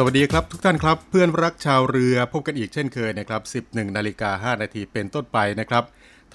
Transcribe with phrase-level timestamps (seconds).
[0.00, 5.84] สวัสดีครับทุกท่านครับ เพื่อนรักชาวเรือพบกันอีกเช่นเคยนะครับ 11นาฬิกา5นาทีเป็นต้นไปนะครับ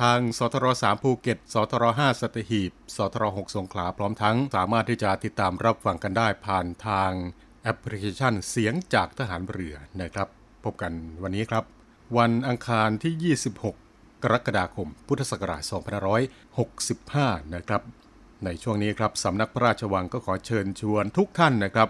[0.01, 7.11] ทางสทร3ภูเก็ตสทร5สัตหีบสทร6สงขลาพร้อมทั้ง สามารถที่จะติดตามรับฟังกันได้ผ่านทาง
[7.63, 10.27] แอปพลิเคชันเสียงจากทหารเรือนะครับ
[10.63, 11.63] พบกันวันนี้ครับ
[12.17, 13.73] วันอังคารที่ 26
[14.23, 15.61] กรกฎาคม พุทธศักราช
[16.57, 17.81] 2565 นะครับ
[18.45, 21.89] ในช่วงนี้ครับสำนักพระราชวังก็ขอเชิญชวนทุกท่านนะครับ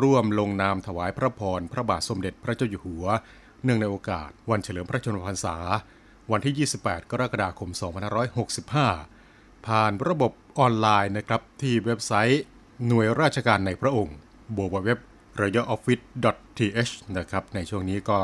[0.00, 3.06] ร่วมลงนามถวายพระพรพระบาทสมเด็จพระเจ้าอยู่หัว
[3.62, 5.56] เนื่องในโอกาสวันเฉลิมพระชนมพรรษา
[6.32, 7.70] วันที่ 28 กรกฎาคม
[8.88, 12.42] 2565 ผ่านระบบออนไลน์นะครับที่เว็บไซต์
[12.86, 14.16] หน่วยราชการในพระองค์
[14.58, 14.90] www
[15.40, 18.18] royaloffice.th นะครับในช่วงนี้ก็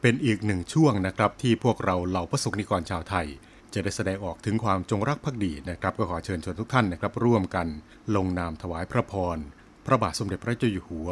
[0.00, 3.26] เป็นอีกหนึ่งช่วงนะครับที่พวกเราเหล่าพระสงนิกรชาวไทย
[3.72, 7.66] จะได้แสดงออกถึงความจงรักภักดีนะครับ ก็ขอเชิญชวนทุกท่านนะครับ ร่วมกัน
[8.16, 9.38] ลงนามถวายพระพร
[9.86, 11.10] พระบาทสมเด็จพระเจ้าอยู่หัว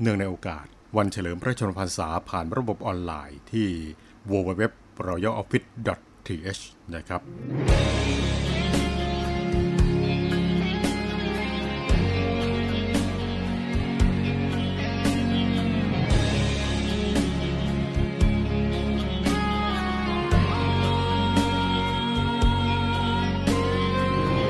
[0.00, 0.66] เนื่องในโอกาส
[0.96, 3.68] วันเฉลิมพระชนมพรรษาผ่านระบบออนไลน์ที่
[4.30, 4.62] www
[5.08, 6.62] royaloffice.th
[6.94, 7.20] นะครับ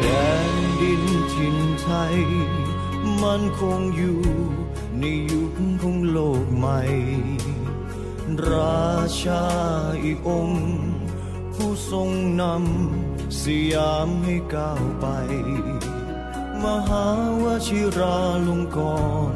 [0.01, 0.07] แด
[0.53, 1.03] นดิน
[1.33, 2.17] ถิ่นไทย
[3.23, 4.21] มันคงอยู่
[5.01, 6.81] ในยุคของโลกใหม่
[8.51, 8.89] รา
[9.23, 9.45] ชา
[10.05, 10.67] อีกองค์
[11.55, 12.09] ผู้ทรง
[12.41, 15.07] นำสยามให้ก้าวไป
[16.63, 17.07] มหา
[17.43, 18.19] วชิรา
[18.49, 18.79] ลงก
[19.33, 19.35] ร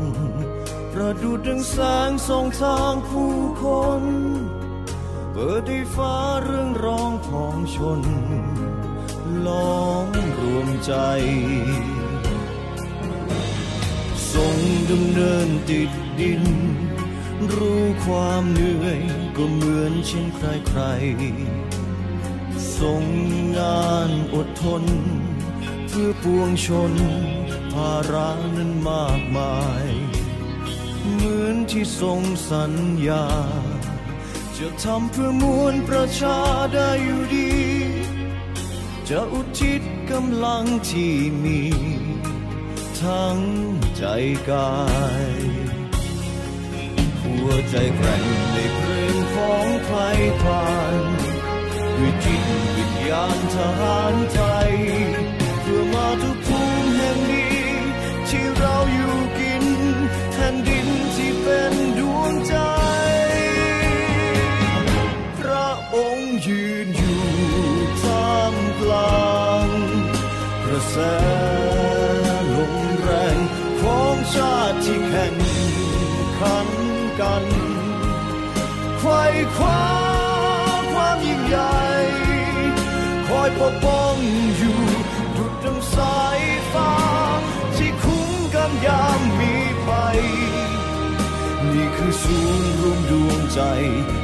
[0.92, 1.76] ประดุดดังแส
[2.08, 3.64] งส่องทางผู้ค
[4.00, 4.02] น
[5.32, 8.02] เปิดให้ฟ้าเรื่องร้องของชน
[9.46, 10.92] ล้อมรวมใจ
[14.34, 14.56] ทรง
[14.90, 16.44] ดำเนินติดดิน
[17.54, 19.00] รู้ความเหนื่อย
[19.36, 20.80] ก็เหมือนเช่นใครใคร
[22.78, 23.04] ทรง
[23.58, 24.84] งานอดทน
[25.88, 26.92] เพื่อปวงชน
[27.72, 29.86] ภาระนั้นมากมาย
[31.12, 32.72] เหมือนที่ทรงสัญ
[33.08, 33.26] ญา
[34.58, 36.38] จะทำเพื่อมวลประชา
[36.74, 37.52] ได้อยู่ดี
[39.08, 41.60] จะอุทิศกำลังที่มี
[43.04, 43.40] ทั้ง
[43.96, 44.04] ใจ
[44.50, 44.76] กา
[45.24, 45.32] ย
[47.22, 49.98] หัวใจแกร่งในเพลงของใคร
[50.42, 50.94] ผ่าน
[51.96, 52.42] ด้วยจิต
[52.76, 54.40] วิญญาณทหารไท
[54.70, 54.72] ย
[55.62, 57.64] เพื่อมาทุกภูมิแห่งนี้
[58.28, 59.64] ที่เราอยู่กิน
[60.32, 62.56] แผ่นดินที่เป็นดวงใจ
[65.38, 67.22] พระองค์ยืนอยู่
[68.02, 69.68] ท่ามกลาง
[70.64, 70.98] กระแส
[74.34, 75.34] ชาติที่แข่ง
[76.38, 76.68] ขัน
[77.20, 77.44] กัน
[78.98, 79.22] ไขว้
[79.56, 79.82] คว้า
[80.92, 81.80] ความยิ่งใหญ่
[83.28, 84.14] คอยปกป้อง
[84.56, 84.80] อยู่
[85.36, 86.40] ดุดดังสาย
[86.72, 86.94] ฟ้า
[87.76, 89.54] ที่คุ้มกันยามมี
[89.84, 90.20] ภัย
[91.72, 93.60] นี่คือศูนย์รวมดวงใจ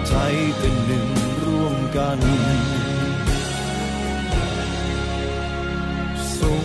[0.08, 0.14] ใจ
[0.58, 1.08] เป็นหนึ่ง
[1.44, 2.20] ร่วมกัน
[6.38, 6.64] ทรง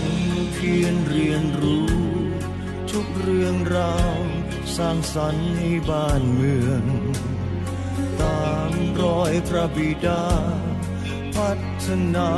[0.54, 2.13] เพียรเรียนรู้
[2.94, 4.20] ทุกเรื่องราว
[4.78, 6.84] สร้างสรรค์ให้บ้านเมือง
[8.22, 8.72] ตาม
[9.02, 10.26] รอยพระบิดา
[11.36, 11.52] พั
[11.86, 12.32] ฒนา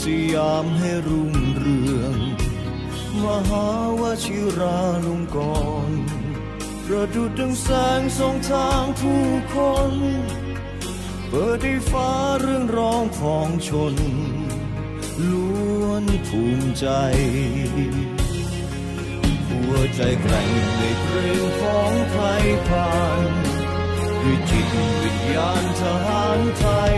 [0.00, 2.16] สยามให้รุ่งเรือง
[3.24, 3.68] มหา
[4.00, 5.38] วชิราลงก
[5.88, 5.90] ร
[6.84, 7.68] ประดุดดังแส
[7.98, 9.24] งส่องทางผู้
[9.54, 9.56] ค
[9.90, 9.92] น
[11.28, 12.10] เปิดให้ฟ้า
[12.40, 13.94] เรื่องร้องของชน
[15.28, 16.86] ล้วนภูมิใจ
[19.94, 22.24] ใจแกร่งในเพลงของใคร
[22.68, 22.94] ผ่า
[23.26, 23.30] น
[24.22, 24.66] ด้วยจิต
[25.02, 26.96] วิญญาณทหารไทย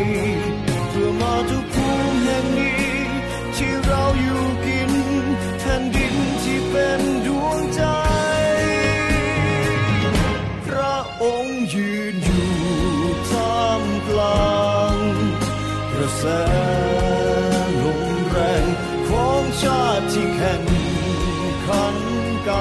[0.89, 2.93] เพื่อมาทุกภูมิแห่งนี้
[3.57, 4.93] ที่เราอยู่กิน
[5.61, 7.83] แผ่นดินที่เป็นดวงใจ
[10.67, 12.51] พระองค์ยืนอยู่
[13.31, 14.57] ท่ามกลา
[14.95, 14.97] ง
[15.93, 16.25] กระแส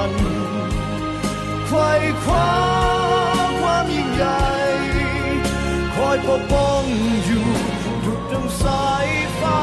[0.08, 0.10] น
[0.52, 0.72] กัน
[1.66, 1.90] ไขว่
[2.24, 2.50] คว้า
[3.60, 4.44] ความยิ่งใหญ่
[5.94, 6.82] คอยปกป้อง
[7.24, 7.46] อยู่
[8.04, 9.08] ดุจดังสาย
[9.40, 9.60] ฟ้า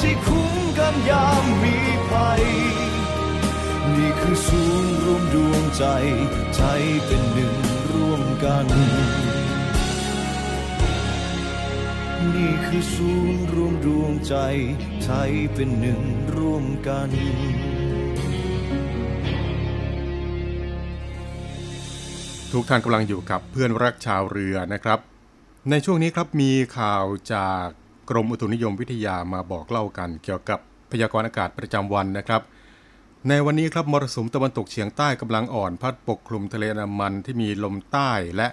[0.00, 1.76] ที่คุ้มกันยามมี
[2.10, 2.44] ภัย
[3.96, 5.84] นี่คือศูนย์รวมดวงใจ
[6.56, 6.62] ใจ
[7.06, 7.54] เป็นหนึ่ง
[7.92, 8.66] ร่วมกัน
[12.34, 14.36] นี่คือศูนย์รวมดวงใจ
[15.04, 15.10] ใจ
[15.54, 16.00] เป็นหนึ่ง
[16.36, 17.10] ร่วมกัน
[22.54, 24.98] ทุกท่านกำลังอยู่กับเพื่อนรักชาวเรือนะครับ
[25.70, 27.04] ในช่วงนี้ครับมีข่าว
[27.34, 27.64] จาก
[28.10, 30.58] กรมอุตุนิยมวิทยามาบอกเล่ากัน เกี่ยวกับ
[30.90, 32.42] พยากรณ์อากาศประจำวันนะครับ
[33.28, 38.48] ในวันนี้ครับมรสุมตะวันตกเฉียงใต้กำลังอ่อน พัดปกคลุมทะเลอันดามันที่มีลมใต้และ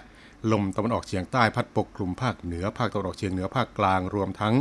[0.52, 4.54] ลมตะวันออกเฉียงใต้พัดปกคลุมภาคเหนือภาคตะวันออกเฉียงเหนือภาคกลางรวมทั้ง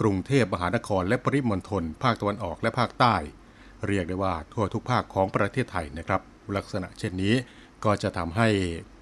[0.00, 3.16] กรุงเทพมหานครและปริมณฑลภาคตะวันออกและภาคใต้
[3.86, 6.20] เรียกได้ว่าทั่วทุกภาคของประเทศไทยนะครับ
[6.56, 7.36] ลักษณะเช่นนี้
[7.84, 8.48] ก็จะทำให้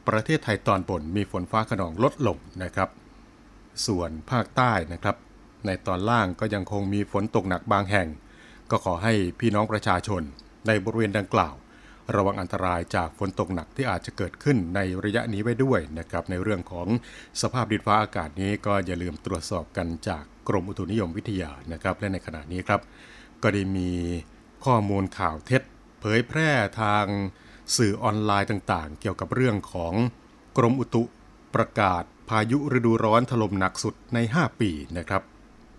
[0.08, 2.88] ประเทศไทยตอนบนมีฝนฟ้าขนองลดลงนะครับ
[3.86, 5.16] ส่วนภาคใต้นะครับ
[5.66, 8.08] ในตอนล่างก็ยังคงมีฝนตกหนักบางแห่ง
[8.70, 10.22] ก็ขอให้พี่น้องประชาชน
[10.66, 11.54] ในบริเวณดังกล่าว
[12.16, 16.86] ระวังอันตรายจากฝนตกหนักที่อาจจะเกิดขึ้นในระยะนี้ไว้ด้วยนะครับ ในเรื่องของ
[17.42, 22.80] สภาพดินฟ้าอากาศนี้ก็อย่าลืมตรวจสอบกันจากกรมอุตุนิยมวิทยานะครับ และในขณะนี้ครับ
[23.42, 23.90] ก็ได้มี
[24.64, 25.62] ข้อมูลข่าวเท็จ
[26.00, 26.50] เผยแพร่
[26.80, 27.06] ทาง
[27.76, 29.94] สื่อออนไลน์ต่างๆ เกี่ยวกับเรื่องของ
[30.56, 31.02] กรมอุตุ
[31.54, 35.22] ประกาศพายุฤดูร้อนถล่มหนักสุดใน 5 ปีนะครับ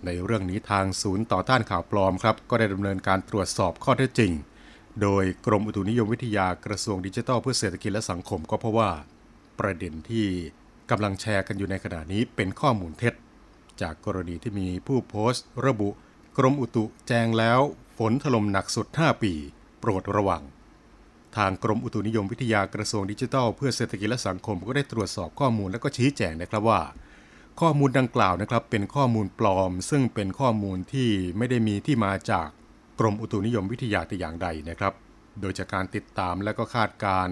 [0.05, 4.31] ในเรื่องนี้ทางศูนย์ต่อต้านข่าวปลอมครับ ก็ได้ดำเนินการตรวจสอบข้อเท็จจริง
[5.01, 8.89] โดยกรมอุตุนิยมวิทยากระทรวงดิจิทัลเพื่อเศรษฐกิจและสังคมก็เพราะว่า
[9.59, 10.27] ประเด็นที่
[10.89, 13.13] กำลังแชร์กันอยู่ในขณะนี้เป็นข้อมูลเท็จ
[13.81, 15.89] จากกรณีที่มีผู้โพสต์ ระบุ
[16.37, 17.59] กรมอุตุแจ้งแล้ว
[17.97, 19.33] ฝนถล่มหนักสุด 5 ปี
[19.79, 20.43] โปรดระวัง
[21.37, 26.81] ทางกรมอุตุนิยมวิทยากระทรวงดิจิทัล เพื่อเศรษฐกิจและสังคมก็ได้ตรวจสอบข้อมูลและก็ชี้แจงนะครับว่า
[27.61, 32.47] ข้อมูลดังกล่าวนะครับเป็นข้อมูลปลอม ซึ่งเป็นข้อมูลที่ไม่ได้มีที่มาจาก
[32.99, 34.93] กรมอุตุนิยมวิทยาแต่อย่างใดนะครับ
[35.41, 37.29] โดยจากการติดตามและก็คาดการ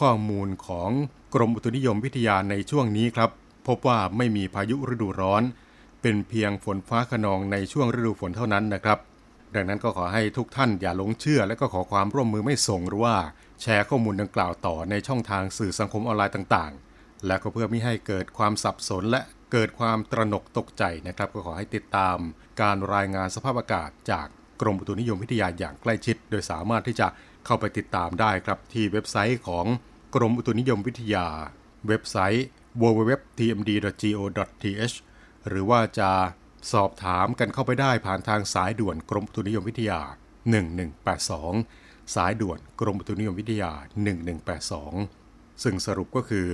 [0.00, 0.90] ข้อมูลของ
[1.34, 3.30] กรมอุตุนิยมวิทยาในช่วงนี้ครับ
[3.66, 5.42] พบว่าไม่มีพายุฤดูร้อน
[6.02, 8.98] เป็นเพียงฝนฟ้าขนองในช่วงฤดูฝนเท่านั้นนะครับ
[9.58, 13.16] ดังนั้นก็ขอให้ทุกท่านอย่าหลงเชื่อ และก็ขอความร่วมมือไม่ส่งหรือว่า
[13.62, 19.20] แชร์ข้อมูลดังกล่าวต่อในช่องทางสื่อสังคมออนไลน์ต่างๆ และก็เพื่อไม่ให้เกิดความสับสนและ
[19.52, 22.16] เกิดความตระหนกตกใจนะครับ ก็ขอให้ติดตาม
[22.60, 24.26] การรายงานสภาพอากาศจาก
[24.60, 27.06] กรมอุตุนิยมวิทยาอย่างใกล้ชิด โดยสามารถที่จะ
[27.46, 29.66] เข้าไปติดตามได้ครับที่เว็บไซต์ของ
[30.14, 31.26] กรมอุตุนิยมวิทยา
[31.88, 32.46] เว็บไซต์
[32.82, 34.94] www.tmd.go.th
[35.48, 36.10] หรือว่าจะ
[36.72, 40.00] สอบถามกันเข้าไปได้ผ่านทางสายด่วนกรมอุตุนิยมวิทยา
[40.88, 43.72] 1182 สายด่วนกรมอุตุนิยมวิทยา
[44.88, 46.48] 1182 ซึ่งสรุปก็คือ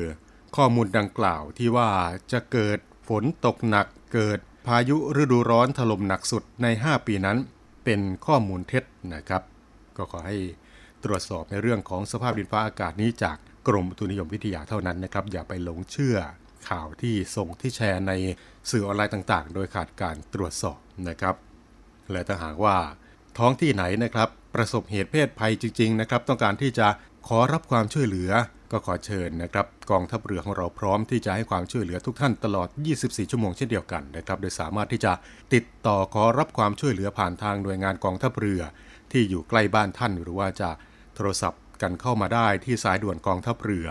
[0.57, 1.91] ข้อมูลดังกล่าวที่ว่า
[2.33, 2.79] จะเกิด
[3.09, 7.39] ฝนตกหนักเกิดพายุฤดูร้อนถล่มหนักสุดใน 5 ปีนั้น
[7.85, 8.85] เป็นข้อมูลเท็จ
[9.15, 9.43] นะครับ
[9.97, 10.39] ก็ขอให้
[11.05, 13.37] ตรวจสอบในเรื่องของสภาพดินฟ้าอากาศนี้จาก
[13.69, 16.17] กรมอุตุนิยมวิทยาเท่านั้นนะครับ อย่าไปหลงเชื่อ
[16.69, 18.13] ข่าวที่ส่งที่แชร์ใน
[18.71, 20.79] สื่อออนไลน์ต่างๆ โดยขาดการตรวจสอบ
[21.09, 21.35] นะครับ
[22.13, 22.77] และถ้าหากว่า
[23.39, 26.89] ท้องที่ไหนนะครับ ประสบเหตุเพศภัยจริง ๆ นะครับ ต้องการที่จะ
[27.29, 28.31] ขอรับความช่วยเหลือ
[28.73, 32.69] ก็ขอเชิญนะครับ กองทัพเรือของเราพร้อมที่จะให้ความช่วยเหลือทุกท่านตลอด
[33.01, 35.13] 24 ชั่วโมงเช่นเดียวกันนะครับ โดยสามารถที่จะ
[35.55, 38.61] ติดต่อขอรับความช่วยเหลือผ่านทางหน่วยงานกองทัพเรือ
[39.13, 40.71] ที่อยู่ใกล้บ้านท่าน หรือว่าจะ
[41.15, 43.87] โทรศัพท์กันเข้ามาได้ที่สายด่วนกองทัพเรือ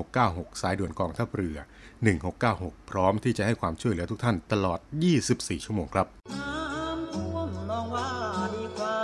[0.00, 1.56] 1696 สายด่วนกองทัพเรือ
[2.04, 4.78] 1696 พร้อมที่จะให้ความช่วยเหลือทุกท่านตลอด
[5.22, 8.10] 24 ชั่วโมงครับน้ำท่วมลองว่า
[8.54, 8.98] ดีกว่า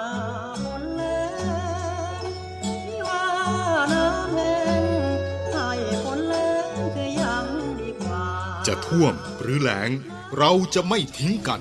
[0.65, 2.23] ฝนแรง
[2.65, 3.25] ที่ว่า
[3.93, 4.83] น้ำแห้ง
[5.53, 5.71] ให้
[6.05, 6.35] ฝนแร
[6.65, 7.47] งคือยัง
[7.81, 8.25] ดีกว่า
[8.67, 9.91] จะท่วมหรือแหลง
[10.39, 11.61] เราจะไม่ทิ้งกัน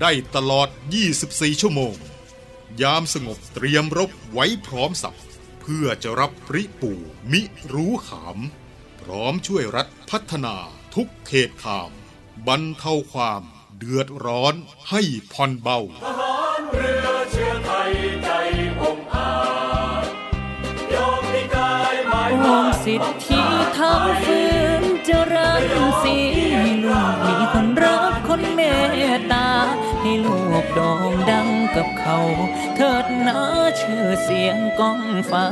[0.00, 0.68] ได้ตลอด
[1.14, 1.94] 24 ชั่วโมง
[2.82, 5.18] ยามสงบเตรียมรบไว้พร้อมสับ
[5.60, 6.92] เพื่อจะรับปริปู
[7.32, 7.40] มิ
[7.72, 8.38] รู้ขาม
[9.00, 10.56] พร้อมช่วยรัฐพัฒนา
[10.94, 11.90] ทุกเขตขาม
[12.46, 13.42] บรรเทาความ
[13.78, 14.54] เดือดร้อน
[14.90, 15.78] ให้ผ่อนเบา
[16.74, 17.92] เรือเชื้อไทย
[18.22, 18.30] ใจ
[18.82, 19.32] องอา
[20.02, 20.04] จ
[20.94, 23.40] ยอมมีกายหมายโอ้สิทธิ
[23.74, 23.94] เท้า
[24.24, 24.42] ฝื
[24.82, 25.64] นจรัน
[26.02, 26.49] สีให้ลูก
[27.24, 28.60] มีคนรักคนเม
[29.16, 29.48] ตตา
[30.00, 32.18] ให้ลูกโด่งดังกับเขา
[32.76, 33.40] เถิดนะ
[33.80, 35.48] ชื่อเสียงก้องฟ้า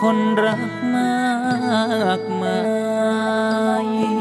[0.00, 1.26] คนรักมา
[2.18, 2.60] กมา
[3.84, 4.11] ย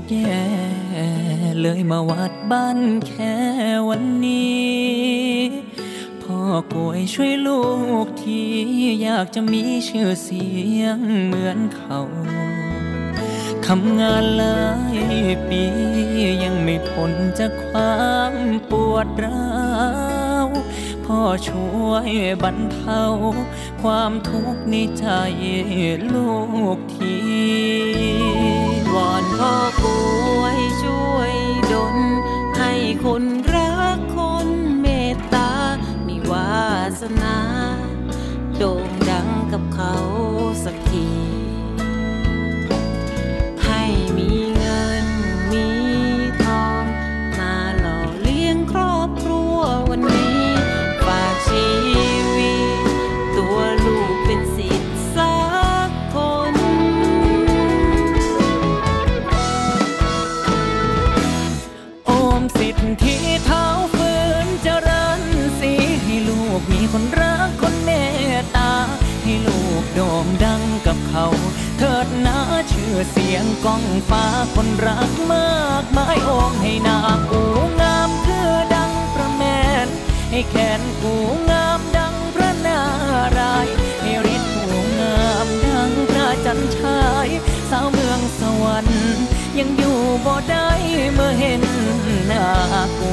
[0.00, 0.46] กแย่
[1.60, 3.36] เลยมาวัดบ้านแค่
[3.88, 4.82] วันนี้
[6.22, 6.38] พ่อ
[6.72, 7.62] กวยช่วยลู
[8.04, 8.48] กที่
[9.02, 10.46] อยากจะมีชื่อเสี
[10.80, 12.00] ยงเหมือนเขา
[13.66, 14.62] ทำงานหลา
[14.96, 14.98] ย
[15.48, 15.64] ปี
[16.44, 18.34] ยังไม่พ้นจากความ
[18.70, 19.52] ปวดร้า
[20.46, 20.48] ว
[21.04, 22.10] พ่อช่วย
[22.42, 23.02] บรรเทา
[23.82, 25.06] ความทุกข์ในใจ
[26.14, 26.32] ลู
[26.76, 27.14] กที
[29.44, 29.86] พ่อก
[30.40, 31.34] วยช่วย
[31.72, 31.96] ดล
[32.58, 32.72] ให้
[33.04, 33.22] คน
[33.54, 34.48] รักคน
[34.80, 35.52] เมตตา
[36.06, 36.62] มีวา
[37.00, 37.36] สนา
[38.56, 39.94] โด่งดังกับเขา
[40.64, 41.08] สักที
[73.02, 76.98] อเสียงก้องฟ้าคนรักมากมายโอมให้นา
[77.30, 77.42] กู
[77.80, 79.42] งามคือดังพระแม
[79.86, 79.88] น
[80.30, 81.14] ให้แขนกู
[81.50, 82.80] งามดังพระนา
[83.38, 83.66] ราย
[84.00, 87.28] ให้ฤทธิ์กูงามดังพระจันทราย
[87.70, 89.12] สาวเมืองสวรรค์
[89.58, 90.68] ยังอยู่บ่ได้
[91.12, 91.62] เมื่อเห็น
[92.26, 92.46] หน้า
[92.98, 93.12] กู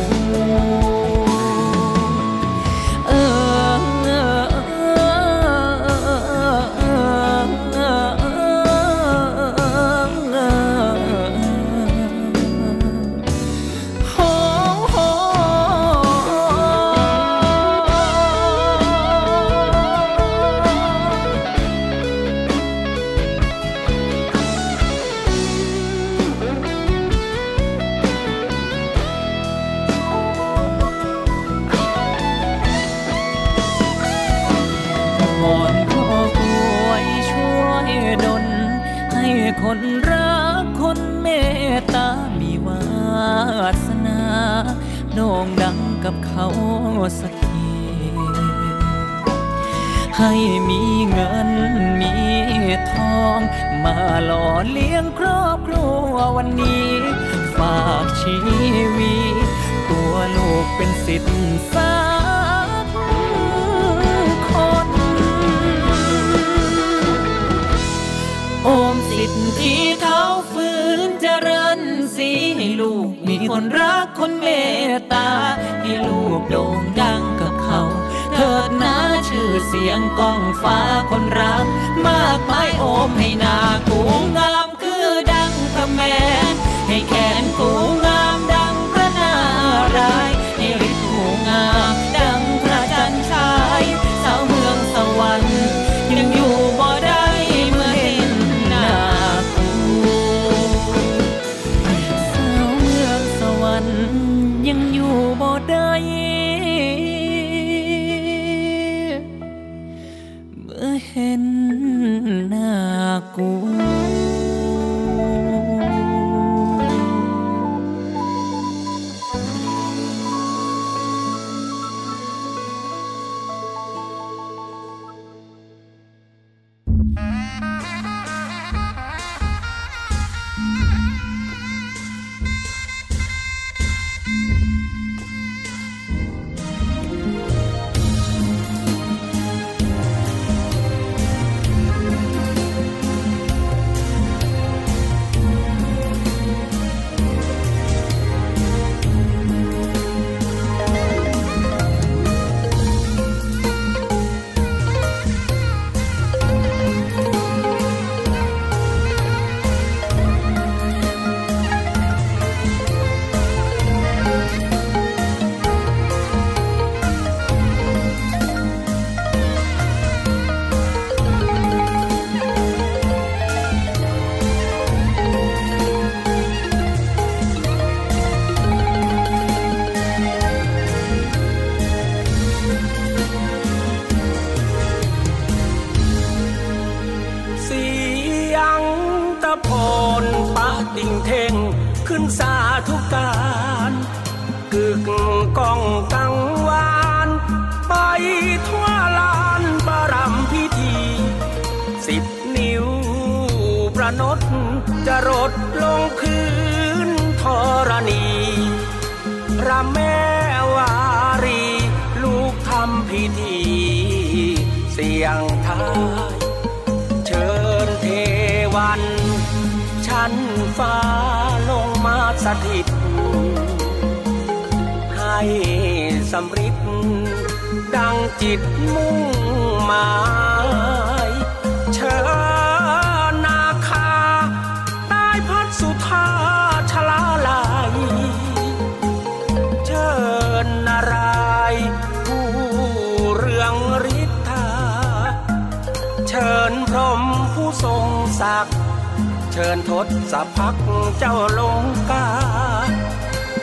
[249.61, 249.91] ชิญท
[250.33, 250.75] ศพัก
[251.19, 252.27] เจ้าลงกา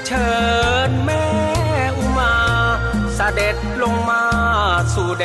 [0.07, 0.31] เชิ
[0.89, 1.27] ญแม่
[1.99, 2.35] อุมา
[2.79, 4.25] สเสด็จลงมา
[4.95, 5.25] สู่แด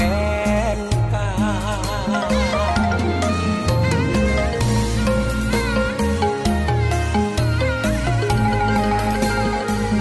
[0.78, 0.80] น
[1.14, 1.30] กา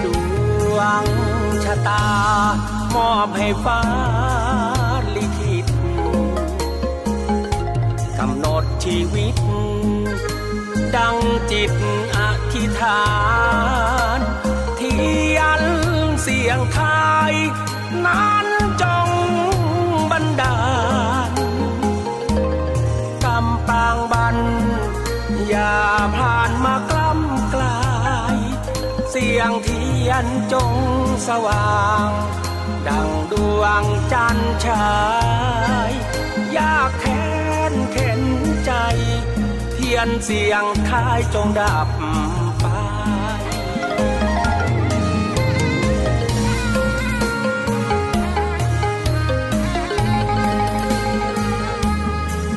[0.04, 0.06] ด
[0.76, 1.04] วง
[1.64, 2.06] ชะตา
[2.94, 3.80] มอบให้ฟ้า
[5.14, 5.66] ลิขิต
[8.18, 9.34] กำหนดชีวิต
[11.00, 11.18] ดัง
[11.50, 11.72] จิต
[12.16, 12.18] อ
[12.52, 13.04] ธิษฐา
[14.18, 14.20] น
[14.76, 14.96] เที
[15.36, 15.62] ยน
[16.22, 16.80] เสียงไท
[17.30, 17.34] ย
[18.06, 18.46] นั้น
[18.82, 19.08] จง
[20.10, 20.58] บันดา
[21.30, 21.32] ล
[23.24, 24.36] กำปางบัน
[25.48, 25.76] อย่า
[26.16, 27.80] ผ่านมากล้ำกลา
[28.34, 28.36] ย
[29.10, 30.72] เสียงเทียนจง
[31.28, 32.08] สว่าง
[32.88, 34.90] ดังดวงจันทร์ฉา
[35.90, 35.92] ย
[36.56, 36.89] ยาก
[39.94, 41.88] ยนเสียงทายจงดับ
[42.60, 42.64] ไป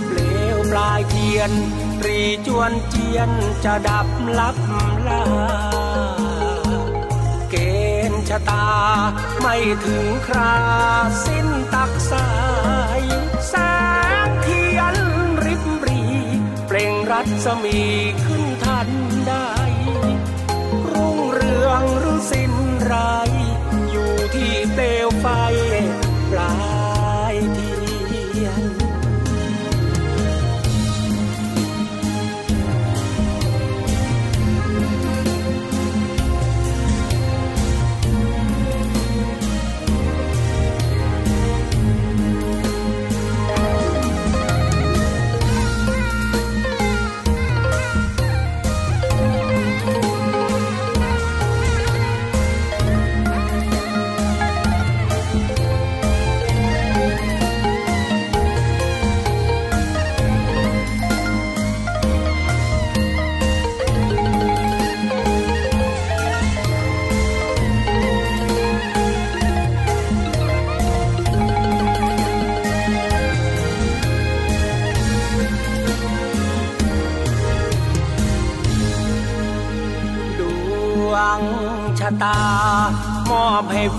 [0.08, 0.20] เปล
[0.56, 1.52] วปลายเทียน
[2.00, 3.32] ตรีจวนเจียน
[3.64, 4.08] จะดับ
[4.40, 4.58] ลับ
[5.08, 5.24] ลา
[7.50, 7.56] เก
[8.12, 8.68] ณฑ์ชะตา
[9.42, 10.56] ไม่ถึงครา
[11.26, 12.28] สิ้นตักสา
[13.00, 13.02] ย
[17.24, 17.82] รัศมี
[18.26, 18.90] ขึ้นทัน
[19.28, 19.50] ได้
[20.90, 22.96] รุ่งเรืองหรือสิ้นไร
[23.92, 25.28] อยู่ที่เปลวไฟ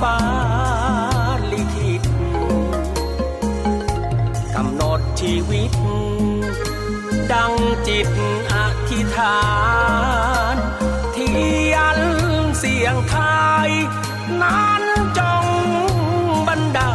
[0.00, 0.18] ฟ้า
[1.52, 2.02] ลิขิต
[4.54, 5.70] กำหนดชีวิต
[7.32, 7.52] ดัง
[7.86, 8.08] จิต
[8.52, 8.54] อ
[8.88, 9.38] ธิษฐา
[10.54, 10.56] น
[11.14, 11.30] ที
[11.72, 11.98] ยน
[12.58, 13.16] เสียงไท
[13.66, 13.70] ย
[14.42, 14.82] นั้น
[15.18, 15.46] จง
[16.48, 16.94] บันดา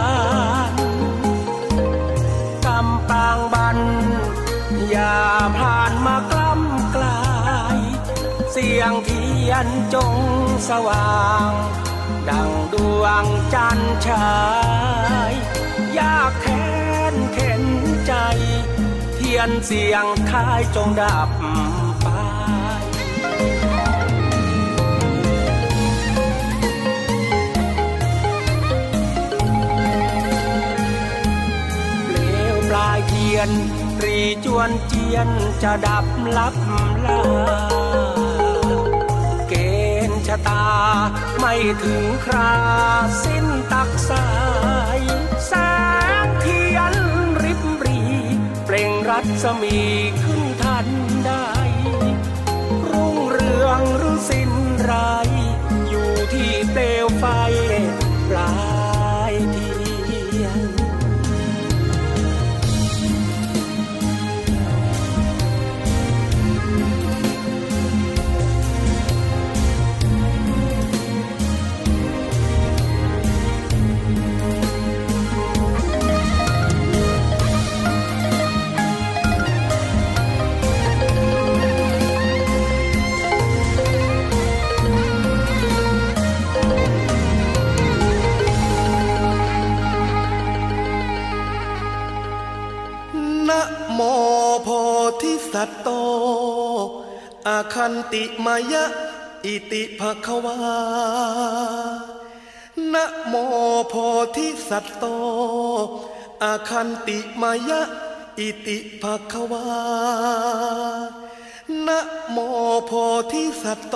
[0.71, 0.73] ล
[2.65, 3.79] กำปางบัน
[4.89, 5.17] อย่า
[5.57, 7.23] ผ่านมากล้ำกลา
[7.75, 7.79] ย
[8.51, 10.13] เสียงเทียนจง
[10.69, 11.17] สว่า
[11.49, 11.58] ง
[13.01, 14.31] วงจันทร์ฉา
[15.31, 15.33] ย
[15.97, 16.69] ยากแค้
[17.13, 17.63] นเข็น
[18.07, 18.13] ใจ
[19.15, 21.29] เทียนเสียงทายจงดับ
[22.01, 22.07] ไป
[32.05, 32.17] เปล
[32.53, 33.49] วปลายเทียน
[33.97, 35.29] ตรีจวนเจียน
[35.63, 36.05] จะดับ
[36.37, 36.55] ลับ
[37.05, 37.88] ลา
[40.47, 40.67] ตา
[41.39, 42.55] ไม่ถึงครา
[43.23, 44.27] สิ้นตักสา
[44.97, 44.99] ย
[45.47, 45.53] แส
[46.25, 46.93] งเทียน
[47.43, 48.01] ริบรี
[48.65, 49.79] เปล่งรัศมี
[50.23, 50.87] ขึ้นทัน
[51.25, 51.47] ได้
[52.89, 54.51] รุ่งเรืองหรือสิ้น
[54.83, 54.93] ไร
[55.89, 57.25] อยู่ที่เปลวไฟ
[58.29, 58.68] ปลา
[95.61, 95.89] สัตโต
[97.47, 98.85] อาคันติมายะ
[99.45, 100.55] อิติภควา
[102.93, 103.33] นะโม
[103.89, 103.93] โพ
[104.35, 105.05] ธิสัตโต
[106.43, 107.81] อาคันติมายะ
[108.39, 109.63] อิติภควา
[111.87, 111.99] นะ
[112.31, 112.37] โม
[112.85, 112.91] โพ
[113.31, 113.95] ธิสัตโต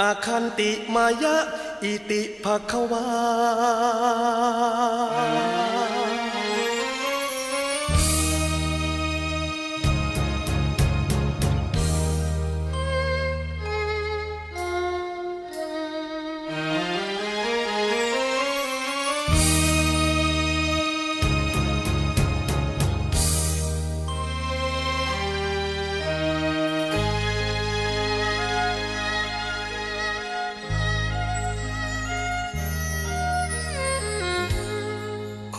[0.00, 1.36] อาคันติมายะ
[1.84, 3.04] อิติภควา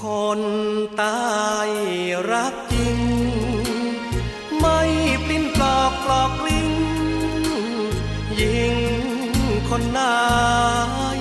[0.04, 0.06] ค
[0.39, 0.42] น
[1.02, 1.70] ตาย
[2.32, 3.00] รักจริง
[4.60, 4.80] ไม่
[5.26, 6.70] ปลิ้นปลอกปลอกกลิ้ง
[8.42, 8.76] ยิง
[9.70, 10.16] คนนา
[11.18, 11.20] ย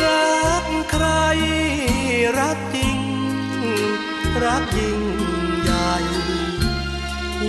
[0.00, 1.06] รักใคร
[2.38, 3.00] รักจริง
[4.44, 5.00] รักยิ่ง
[5.62, 5.94] ใหญ่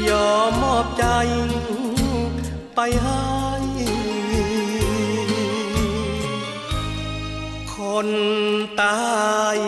[0.07, 1.05] ยอมมอบใจ
[2.75, 3.18] ไปให้
[8.01, 8.13] คน
[8.81, 8.99] ตา
[9.57, 9.59] ย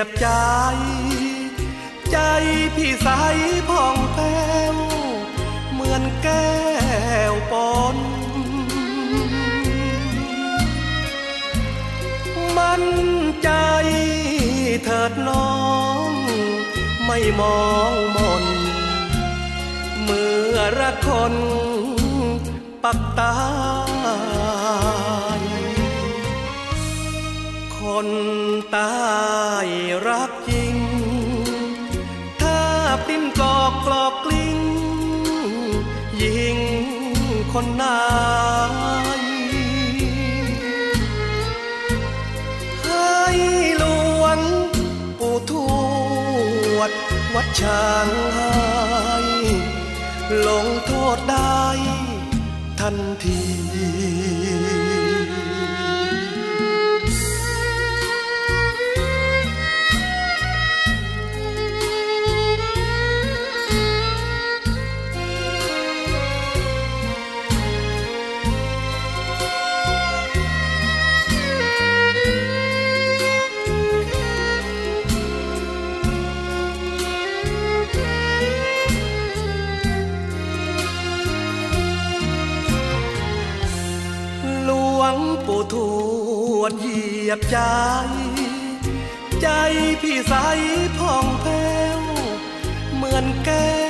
[0.00, 0.30] ยียบใจ
[2.12, 2.18] ใจ
[2.76, 3.08] พี่ใส
[3.68, 4.74] ผ่องแผ้ว
[5.72, 6.54] เหมือนแก้
[7.32, 7.54] วป
[7.94, 7.96] น
[12.56, 12.84] มั่น
[13.42, 13.50] ใจ
[14.84, 15.54] เถิดน้อ
[16.08, 16.10] ง
[17.06, 18.44] ไม่มองมน
[20.02, 21.34] เมื่อรักคน
[22.82, 23.34] ปักตา
[28.02, 28.20] คน
[28.76, 28.98] ตา
[29.66, 29.68] ย
[30.08, 30.76] รักจริง
[32.40, 32.60] ถ้า
[33.06, 34.58] ปิ้นกอกกลอกกลิ้ง
[36.22, 36.58] ยิง
[37.52, 38.00] คนนา
[39.18, 39.22] ย
[42.82, 43.16] ให้
[43.78, 43.84] หล
[44.22, 44.38] วง
[45.18, 45.52] ปู่ท
[46.76, 46.90] วด
[47.34, 49.18] วัดช้างให้
[50.48, 51.64] ลงโทษได้
[52.80, 53.49] ทันที
[87.30, 87.60] ยียบใจ
[89.42, 89.48] ใจ
[90.02, 90.34] พี่ใส
[90.98, 92.00] ผ่องแผ้ว
[92.94, 93.80] เหมือนแก้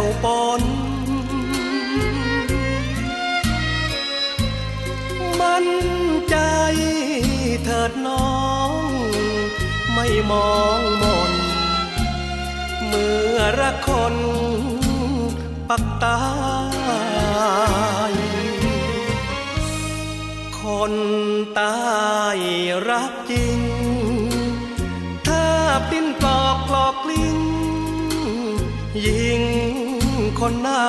[0.00, 0.26] วป
[0.60, 0.62] น
[5.40, 5.66] มัน
[6.30, 6.36] ใจ
[7.64, 8.38] เถิดน้อ
[8.70, 8.82] ง
[9.94, 11.32] ไม่มองมน
[12.86, 14.16] เมื่อรักคน
[15.68, 16.20] ปักตา
[18.12, 18.14] ย
[20.60, 20.94] คน
[21.58, 22.40] ตาย
[22.88, 23.58] รักจริง
[25.26, 25.46] ถ้า
[25.90, 27.38] ปิ้นปลอกปลอกกลิ้ง
[29.06, 29.42] ยิง
[30.38, 30.88] คนนา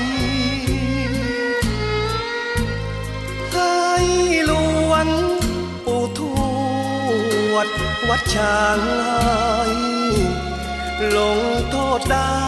[0.00, 0.02] ย
[3.52, 3.76] ให้
[4.50, 4.52] ล
[4.90, 5.08] วง
[5.84, 6.20] ปู่ท
[7.52, 7.68] วด
[8.08, 11.38] วัดช้างให้ลง
[11.70, 12.40] โทษได้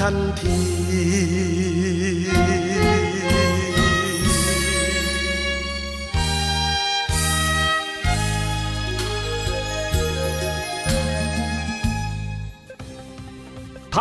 [0.00, 0.60] ทันที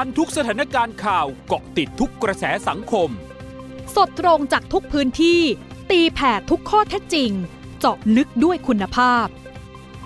[0.02, 3.10] ทันทุกสถานการณ์ข่าวเกาะติดทุกกระแสสังคม
[3.96, 5.42] สดตรงจากทุกพื้นที่
[5.92, 7.32] ตีแผ่ทุกข้อเท็จจริง
[7.80, 9.26] เจาะลึกด้วยคุณภาพ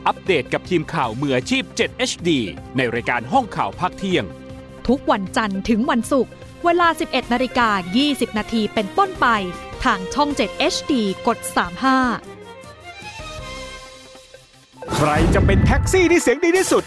[0.08, 2.30] อัปเดตกับทีมข่าวมืออาชีพ 7 HD
[2.78, 4.24] ในรายการห้องข่าวภาคเที่ยง
[4.88, 6.34] ทุกวันจันทร์ถึงวันศุกร์
[6.66, 7.70] เวลา 11 นาฬิกา
[8.04, 9.28] 20 นาทีเป็นต้นไป
[9.84, 10.94] ทางช่อง 7 HD
[11.28, 11.38] กด
[12.58, 16.84] 35 ใครจะเป็นแท็กซี่ที่เสียงดีที่สุด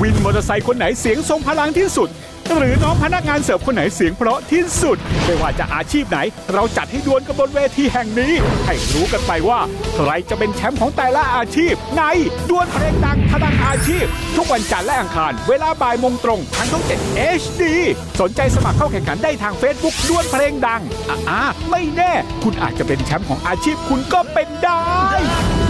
[0.00, 2.08] วินมอเตอร์ไซค์คนไหนเสียงทรงพลังที่สุด
[2.58, 6.18] หรือน้องพนักงานเสิร์ฟคนไหนเสียงเพราะที่สุด ไม่ว่าจะอาชีพไหน
[6.52, 8.32] เราจัดให้ดวลกันบนเวทีแห่งนี้
[8.66, 9.60] ให้รู้กันไปว่า
[9.94, 12.02] ใครจะเป็นแชมป์ของแต่ละอาชีพ ใน
[12.50, 14.04] ดวลเพลงดังพลังอาชีพ
[14.36, 17.62] ทุกวันจันทร์และอังคาร เวลาบ่ายมงตรงทางช่อง7 HD
[18.20, 20.82] สนใจสมัครเข้าแข่งขันได้ทาง Facebook ดวลเพลงดัง
[21.30, 25.69] อ่าไม่แน่ คุณอาจจะเป็นแชมป์ของอาชีพคุณก็เป็นได้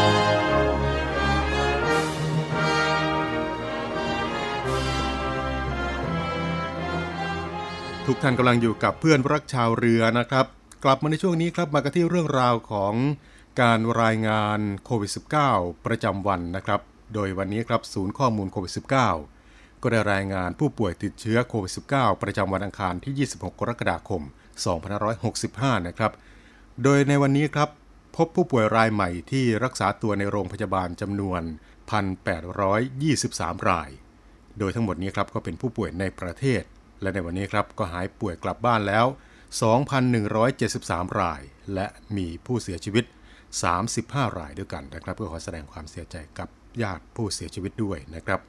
[8.07, 10.45] ทุกท่านกำลังอยู่กับเพื่อนรักชาวเรือนะครับ
[10.83, 12.93] กลับมาในช่วงนี้ครับมากันที่เรื่องราวของ
[13.61, 15.11] การรายงานโควิด
[15.47, 16.81] -19 ประจำวันนะครับ
[17.13, 18.73] โดยวันนี้ครับศูนย์ข้อมูลโควิด
[19.27, 24.21] -19 ก็ได้รายงานผู้ป่วยติดเชื้อโควิด -19 ประจำวันอังคารที่ 26 กรกฎาคม
[25.03, 26.11] 2565 นะครับ
[26.83, 27.69] โดยในวันนี้ครับ
[28.15, 31.41] พบผู้ป่วยรายใหม่ที่รักษาตัวในโรงพยาบาลจำนวน
[32.35, 33.89] 1,823 ราย
[34.59, 36.63] โดยทั้งหมดนี้ครับก็เป็นผู้ป่วยในประเทศ
[37.01, 39.05] และในวันนี้ครับก็หายป่วยกลับบ้านแล้ว
[40.33, 41.41] 2,173 ราย
[41.73, 41.87] และ
[42.17, 43.05] มีผู้เสียชีวิต
[43.71, 46.49] 35 รายด้วยกันนะครับก็ขอแสดงความเสียใจกับ
[46.81, 48.39] ญาติผู้เสียชีวิตด้วยนะครับ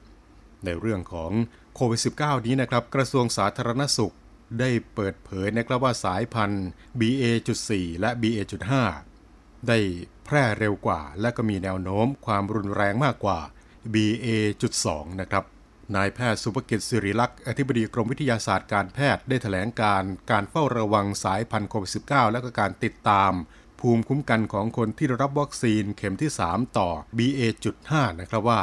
[0.64, 1.30] ในเรื่องของ
[1.74, 4.14] โควิด -19 นี้นะครับ กระทรวงสาธารณสุข
[4.60, 6.68] ได้เปิดเผยนะครับว่าสายพันธุ์
[7.00, 8.72] BA.4 และ BA.5
[9.68, 9.78] ได้
[10.24, 13.38] แพร่เร็วกว่า และก็มีแนวโน้มความรุนแรงมากกว่า
[13.94, 14.88] BA.2
[15.20, 15.44] นะครับ
[15.96, 23.32] นายแพทย์สุภกิจสิริลักษ์อธิบดีกรมวิทยาศาสตร์การแพทย์ได้แถลงการการเฝ้าระวังสายพันธุ์โควิด -19 และก็การติดตาม
[23.80, 28.62] ภูมิคุ้มกันของคนที่ได้รับวัคซีนเข็มที่ 3 ต่อ BA.5 นะครับว่า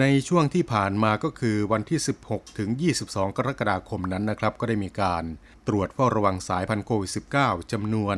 [0.00, 2.68] ในช่วงที่ผ่านมาก็คือวันที่ 16 ถึง
[3.04, 5.24] 22 กรกฎาคมนั้นนะครับ ก็ได้มีการ
[5.68, 7.10] ตรวจเฝ้าระวังสายพันธุ์โควิด
[7.40, 8.16] -19 จำนวน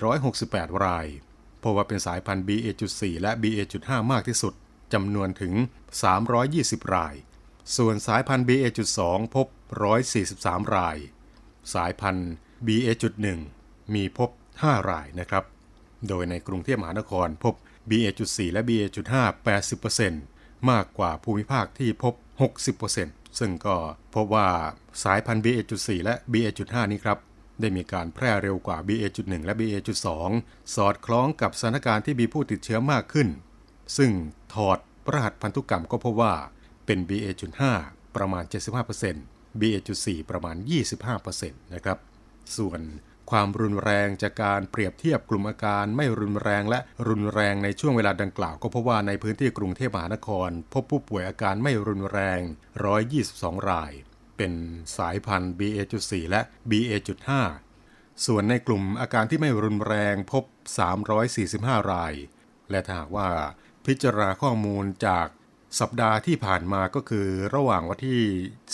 [0.00, 1.06] 468 ราย
[1.64, 4.54] พราะว่าเป็นสายพันธุ์ BA.4 และ BA.5 มากที่สุด
[4.92, 5.52] จำนวนถึง
[6.24, 7.14] 320 ราย
[7.76, 8.98] ส่วนสายพันธุ์ BA.2
[9.34, 9.46] พบ
[10.10, 10.96] 143 ราย
[11.74, 12.32] สายพันธุ์
[12.66, 13.26] BA.1
[13.94, 15.44] มีพบ 5 รายนะครับ
[16.08, 17.54] โดยในกรุงเทพมหานครพบ
[17.90, 19.14] BA.4 และ BA.5
[19.92, 22.14] 80%มากกว่าภูมิภาคที่พบ
[22.76, 23.76] 60%ซึ่งก็
[24.14, 24.48] พบว่า
[25.04, 27.18] สายพันธุ์ BA.4 และ BA.5 นี้ครับ
[27.60, 30.06] ได้มีการแพร่เร็วกว่า BA.1 และ BA.2
[30.74, 33.28] สอดคล้องกับสถานการณ์ที่มีผู้ติดเชื้อมากขึ้น
[33.96, 34.10] ซึ่ง
[34.54, 34.78] ถอด
[35.12, 36.34] รหัสพันธุกรรมก็พบว่า
[36.86, 37.62] เป็น BA.5
[38.16, 38.44] ประมาณ
[39.02, 40.56] 75% BA.4 ประมาณ
[41.14, 41.98] 25%นะครับ
[42.56, 42.80] ส่วน
[43.30, 52.40] ความรุนแรงจากการเปรียบเทียบกลุ่มอาการไม่รุนแรงและรุนแรงในช่วงเวลาดังกล่าวก็พบว่าในพื้นที่กรุงเทพมหานคร พบผู้ป่วยอาการไม่รุนแรง
[53.04, 53.92] 122 ราย
[54.36, 54.52] เป็น
[54.96, 57.30] สายพันธุ์ BA.4 และ BA.5
[58.26, 60.44] ส่วนในกลุ่มอาการที่ไม่รุนแรงพบ
[61.18, 62.14] 345 ราย
[62.70, 63.30] และถ้าหากว่า
[63.86, 65.26] พิจารณาข้อมูลจาก
[65.80, 68.22] สัปดาห์ที่ผ่านมาก็คือระหว่างวันที่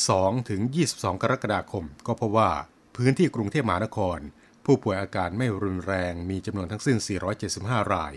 [0.01, 0.61] 2 ถึง
[0.93, 2.51] 22 กรกฎาคม ก็พบว่า
[2.97, 4.19] พื้นที่กรุงเทพมหานคร
[4.65, 6.97] ผู้ป่วยอาการไม่รุนแรงมีจำนวนทั้งสิ้น
[7.45, 8.15] 475 ราย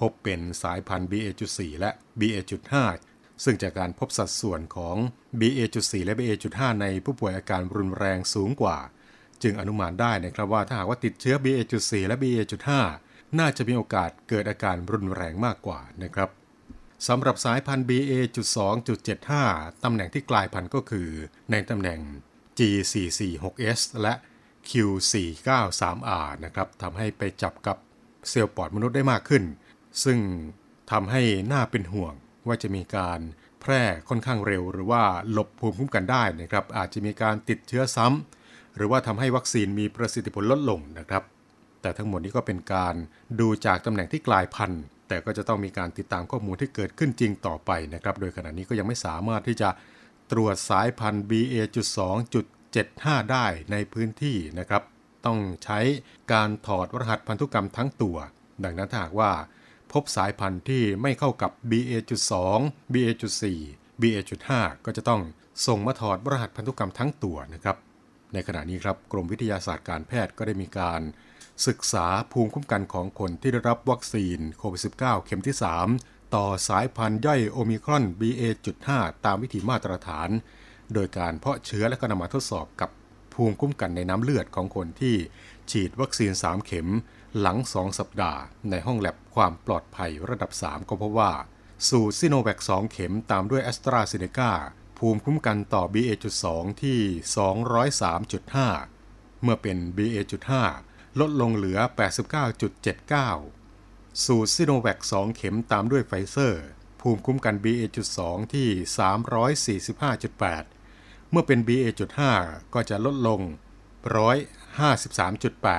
[0.00, 2.74] พบเป็นสายพันธุ์ BA.4 และ BA.5
[3.44, 4.96] ซึ่งจากการพบสัดส่วนของ
[5.40, 8.78] BA.4 และ BA.5 ในผู้ป่วยอาการรุนแรงสูงกว่า
[9.42, 12.68] จึงอนุมานได้นะครับว่าถ้าหากว่าติดเชื้อ BA.4 และ BA.5
[13.38, 16.30] น่าจะมีโอกาสเกิดอาการรุนแรงมากกว่านะครับ
[17.08, 21.08] สำหรับสายพันธุ์ BA.2.75 ตำแหน่งที่กลายพันธุ์ก็คือ
[21.50, 22.00] ในตำแหน่ง
[22.58, 24.14] G446S และ
[24.70, 27.76] Q493R นะครับทำให้ไปจับกับ
[28.28, 29.44] เซลล์ปอดมนุษย์ได้มากขึ้น
[30.04, 30.18] ซึ่ง
[30.92, 32.14] ทำให้น่าเป็นห่วง
[32.46, 33.20] ว่าจะมีการ
[33.60, 41.22] แพร่ค่อนข้างเร็ว หรือว่าหลบภูมิคุ้มกันได้นะครับ อาจจะมีการติดเชื้อซ้ำหรือว่าทำให้วัคซีนมีประสิทธิผลลดลงนะครับ
[41.82, 42.94] แต่ทั้งหมดนี้ก็เป็นการ
[43.40, 49.68] ดูจากตำแหน่งที่กลายพันธุ์ แต่ก็จะต้องมีการติดตามข้อมูลที่เกิดขึ้นจริงต่อไปนะครับ โดยขณะนี้ก็ยังไม่สามารถที่จะ
[50.32, 54.82] ตรวจสายพันธุ์ BA.2.75 ได้ในพื้นที่นะครับ
[55.26, 55.78] ต้องใช้
[56.32, 58.16] การถอดรหัสพันธุกรรมทั้งตัว
[58.64, 59.30] ดังนั้นถ้าหากว่า
[59.92, 62.32] พบสายพันธุ์ที่ไม่เข้ากับ BA.2
[62.92, 63.44] BA.4
[64.02, 64.50] BA.5
[64.84, 65.20] ก็จะต้อง
[65.66, 67.76] ส่งมาถอดรหัสพันธุกรรมทั้งตัวนะครับ
[68.32, 71.00] ในขณะนี้ครับกรมวิทยาศาสตร์การแพทย์ก็ได้มีการ
[71.66, 75.56] ศึกษาภูมิคุ้มกันของคนที่ได้รับวัคซีนโควิด -19 เข็มที่
[75.94, 80.28] 3 ต่อสายพันธุ์ย่อยโอมิครอน BA.5 ตามวิธีมาตรฐาน
[80.92, 82.90] โดยการเพาะเชื้อและก็นำมาทดสอบกับ
[83.34, 85.16] ภูมิคุ้มกันในน้ำเลือดของคนที่
[85.70, 86.88] ฉีดวัคซีน 3 เข็ม
[87.40, 88.40] หลัง 2 สัปดาห์
[88.70, 91.32] ในห้องแลบความปลอดภัยระดับ 3 ก็พบว่า
[91.88, 94.52] สูตรซิโนแวค 2 เข็มตามด้วยแอสตราเซเนกา
[94.98, 96.46] ภูมิคุ้มกันต่อ BA.2
[96.82, 96.98] ที่
[97.80, 100.50] 203.5 เมื่อเป็น BA.5
[101.20, 101.78] ลดลงเหลือ
[103.40, 106.64] 89.79 สูตรซิโนแวค2 เข็มตามด้วยไฟเซอร์
[107.00, 108.18] ภูมิคุ้มกัน BA.2
[108.54, 108.68] ที่
[110.40, 112.20] 345.8 เมื่อเป็น BA.5
[112.74, 113.40] ก็จะลดลง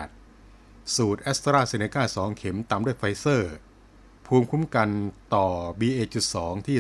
[0.08, 3.54] 153.8 สูตรแอสตราเซเนกา2 เข็มตามด้วยไฟเซอร์
[4.28, 4.90] ภูมิคุ้มกัน
[5.36, 5.48] ต่อ
[5.80, 6.36] BA.2
[6.68, 6.78] ที่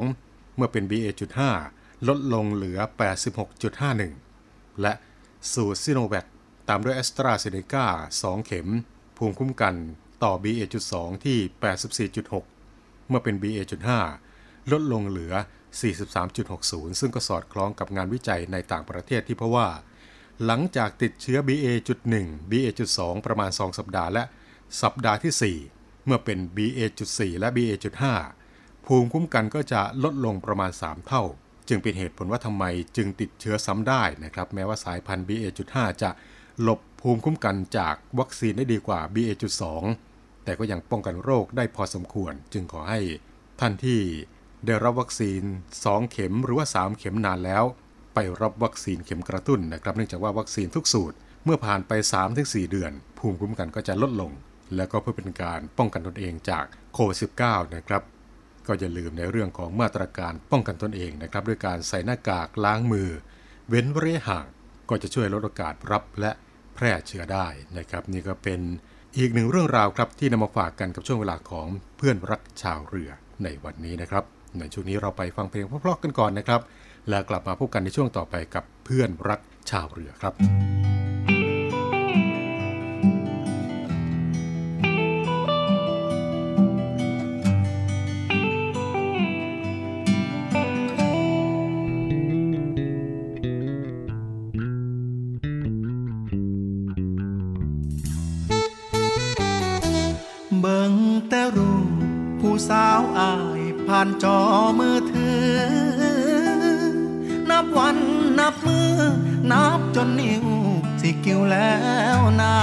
[0.00, 2.78] 226.2 เมื่อเป็น BA.5 ลดลงเหลือ
[3.60, 4.92] 86.51 และ
[5.52, 6.26] สูตรซิโนแวค
[6.68, 7.86] ตามด้วยแอสตราเซเนกา
[8.18, 8.68] 2 เข็ม
[9.16, 9.74] ภูมิคุ้มกัน
[10.24, 10.94] ต่อ BA.2
[11.24, 11.38] ที่
[12.02, 15.34] 84.6 เมื่อเป็น BA.5 ลดลงเหลือ
[16.16, 19.68] 43.60 ซึ่งก็สอดคล้องกับงานวิจัยในต่างประเทศที่เพราะว่า
[20.44, 22.14] หลังจากติดเชื้อ BA.1
[22.50, 24.24] BA.2 ประมาณ 2 สัปดาห์และ
[24.82, 28.04] สัปดาห์ที่ 4 เมื่อเป็น BA.4 และ BA.5
[28.86, 31.22] ภูมิคุ้มกันก็จะลดลงประมาณ 3 เท่า
[31.68, 32.64] จึงเป็นเหตุผลว่าทำไม
[32.96, 36.10] จึงติดเชื้อซ้ำได้นะครับ แม้ว่าสายพันธุ์ BA.5 จะ
[36.60, 39.62] หลบภูมิคุ้มกันจากวัคซีนได้ดีกว่า BA.2
[40.44, 43.00] แต่ก็ยังป้องกันโรคได้พอสมควร จึงขอให้
[43.60, 44.00] ท่านที่
[44.66, 45.42] ได้รับวัคซีน
[45.76, 47.64] 2 เข็มหรือว่า 3 เข็มนานแล้ว
[48.14, 51.92] ไปรับวัคซีนเข็มกระตุ้นนะครับเนื่องจากว่าวัคซีนทุกสูตร เมื่อผ่านไป
[52.32, 54.30] 3-4 เดือน ภูมิคุ้มกันก็จะลดลง
[54.76, 58.02] แล้วก็เพื่อเป็นการป้องกันตนเองจากโควิด -19 นะครับ
[58.66, 63.08] ก็อย่าลืมในเรื่องของมาตรการป้องกันตนเองนะครับด้วยการใส่หน้ากากล้างมือ
[63.68, 64.46] เว้นระยะห่าง
[64.88, 66.30] ก็จะช่วยลดโอกาสรับและ
[66.74, 67.46] แพร่เชื้อได้
[67.78, 68.60] นะครับนี่ก็เป็น
[69.18, 71.66] อีกหนึ่งเรื่องราวครับที่นำมาฝากกันกับช่วงเวลาของ
[71.96, 73.10] เพื่อนรักชาวเรือ
[73.44, 74.24] ในวันนี้นะครับ
[74.58, 76.60] ในช่วงนี้เราไปฟังเพลงเพราะๆกันก่อนนะครับ
[77.10, 80.34] แล้วกลับมาพบกันในช่วงต่อไปกับเพื่อนรักชาวเรือครับ
[111.24, 111.74] กิ้วแล้
[112.18, 112.56] วนา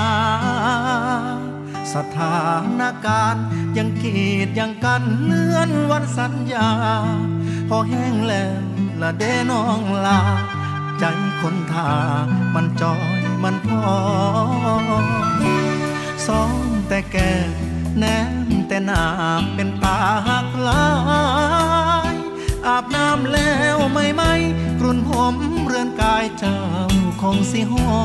[1.94, 2.40] สถา
[2.80, 3.44] นการณ์
[3.78, 6.70] ยังกีดยังกันเลื่อนวันสัญญา
[7.70, 8.62] พอแห้งแล้ว
[9.02, 10.22] ละเดน้องลา
[11.00, 11.04] ใจ
[11.42, 11.92] คนทา
[12.54, 13.84] มันจอยมันพอ
[16.26, 17.32] ซ้อมแต่แก่
[17.98, 18.04] แน
[18.46, 19.04] มแต่หนา
[19.56, 19.98] เป็นตา
[20.28, 20.84] หักลา
[22.68, 24.24] อาบน้ำแล้วไม่ไหม
[24.80, 25.36] กรุ่นผม
[25.66, 26.60] เรือนกายเจ้า
[27.22, 28.00] คงสิหอ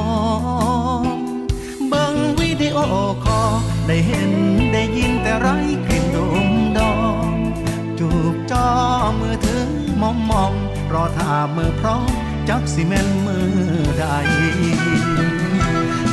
[1.05, 1.07] ม
[1.89, 2.79] เบิ่งวิดีโอ
[3.25, 3.41] คอ
[3.87, 4.33] ได้เห็น
[4.73, 5.49] ได้ยินแต่ไร
[5.87, 6.49] กลิ่นดม
[6.79, 6.95] ดอ
[7.33, 7.35] ม
[7.99, 8.69] จูบจอ
[9.21, 9.69] มือถือ
[10.01, 10.55] มอมมอม
[10.93, 12.11] รอท่ามือพร้อม
[12.49, 13.51] จักสิแม่นมือ
[13.99, 14.05] ใด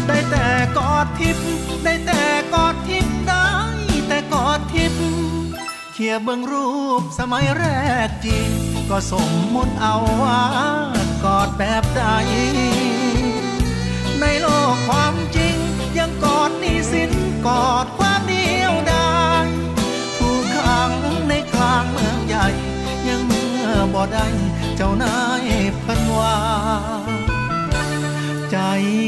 [0.07, 1.45] ได้แต่กอดทิพย์
[1.83, 2.21] ได้แต่
[2.53, 3.10] กอดทิพย์
[6.03, 6.69] เียเบื้องรู
[7.01, 7.63] ปสมัยแร
[8.07, 8.49] กจริง
[8.89, 10.41] ก็สมมติเอาว่า
[11.23, 12.03] กอดแบบใด
[14.21, 15.55] ในโลกความจริง
[15.97, 17.11] ยังกอดนี้สิน
[17.47, 19.11] กอดความเดียวดา
[19.43, 19.45] ย
[20.17, 20.91] ถูกขัง
[21.27, 22.47] ในกลางเมืองใหญ่
[23.07, 24.27] ยังเมื่อบ่ได้
[24.75, 25.47] เจ้านาย
[25.83, 26.37] พันว่า
[28.51, 28.57] ใจ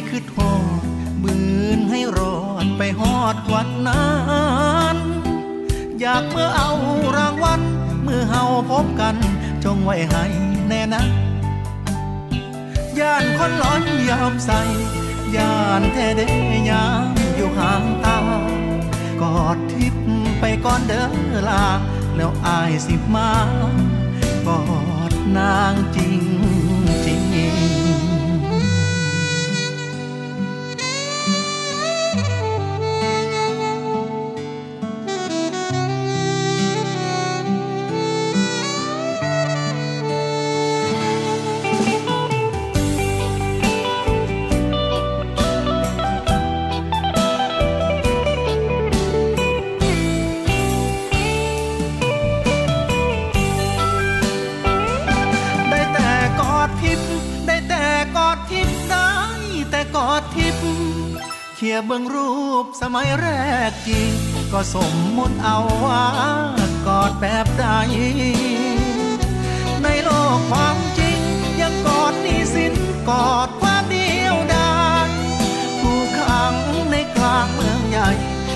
[0.09, 0.83] คือทอด
[1.23, 1.37] บื
[1.77, 4.07] นให้รอดไปฮอดวันนั้
[4.92, 4.92] น
[6.05, 6.71] อยากเมื่อเอา
[7.17, 7.61] รางวัล
[8.03, 9.15] เมื่อเฮาพบกัน
[9.63, 10.25] จงไว้ให้
[10.67, 11.03] แน่นะ
[12.99, 14.61] ย่านคนหลอนยอมใส่
[15.35, 16.21] ย่านแท้เด
[16.69, 18.17] ยามอยู่ห่างตา
[19.21, 20.05] กอดทิพย์
[20.39, 21.07] ไปก่อนเด้อ
[21.49, 21.65] ลา
[22.15, 23.31] แล้วอายสิมา
[24.47, 24.59] กอ
[25.11, 26.32] ดนางจริง
[61.73, 63.27] เขียเบื้องรูปสมัยแร
[63.71, 64.11] กจริง
[64.53, 66.05] ก็สมมติเอาว่า
[66.87, 67.65] กอดแบบใด
[69.83, 71.19] ในโลกความจริง
[71.61, 72.73] ยังกอดนี้สิน
[73.09, 74.73] กอดความเดียวดา
[75.07, 75.09] ย
[75.81, 76.55] ถูกขัง
[76.91, 78.09] ในกลางเมืองใหญ่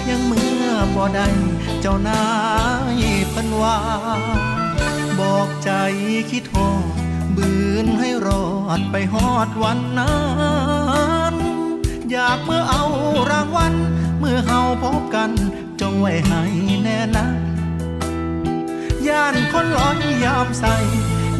[0.10, 1.28] ยังเมื่อบ่ได้
[1.82, 2.24] เจ้านา
[3.02, 3.04] ย
[3.34, 3.78] พันว่า
[5.20, 5.72] บอกใจ
[6.32, 6.86] คิดโทษ
[7.36, 7.52] บื
[7.86, 8.48] นให้รอ
[8.80, 10.16] ดไปฮอดวันนั้
[11.16, 11.17] น
[12.12, 12.84] อยากเมื่อเอา
[13.32, 13.74] รางวัล
[14.20, 15.32] เมื่อเฮาพบกัน
[15.82, 16.42] จงไว้ให้
[16.84, 17.26] แน่นะ
[19.08, 20.76] ย่านคนหลอนยามใส่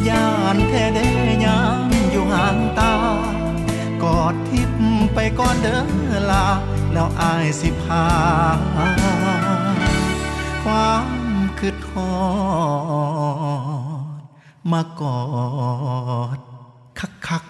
[0.08, 0.98] ย่านแท้เด
[1.44, 2.92] ยามอยู่ห่างตา
[4.02, 4.82] กอดทิพย์
[5.14, 5.76] ไปก่อนเด้
[6.10, 6.46] อลา
[6.92, 8.06] แล้วอายสิพา
[10.64, 11.08] ความ
[11.58, 12.12] คือทอ
[14.18, 14.22] ด
[14.72, 15.20] มากอ
[16.36, 16.38] ด
[16.98, 17.44] คักคัก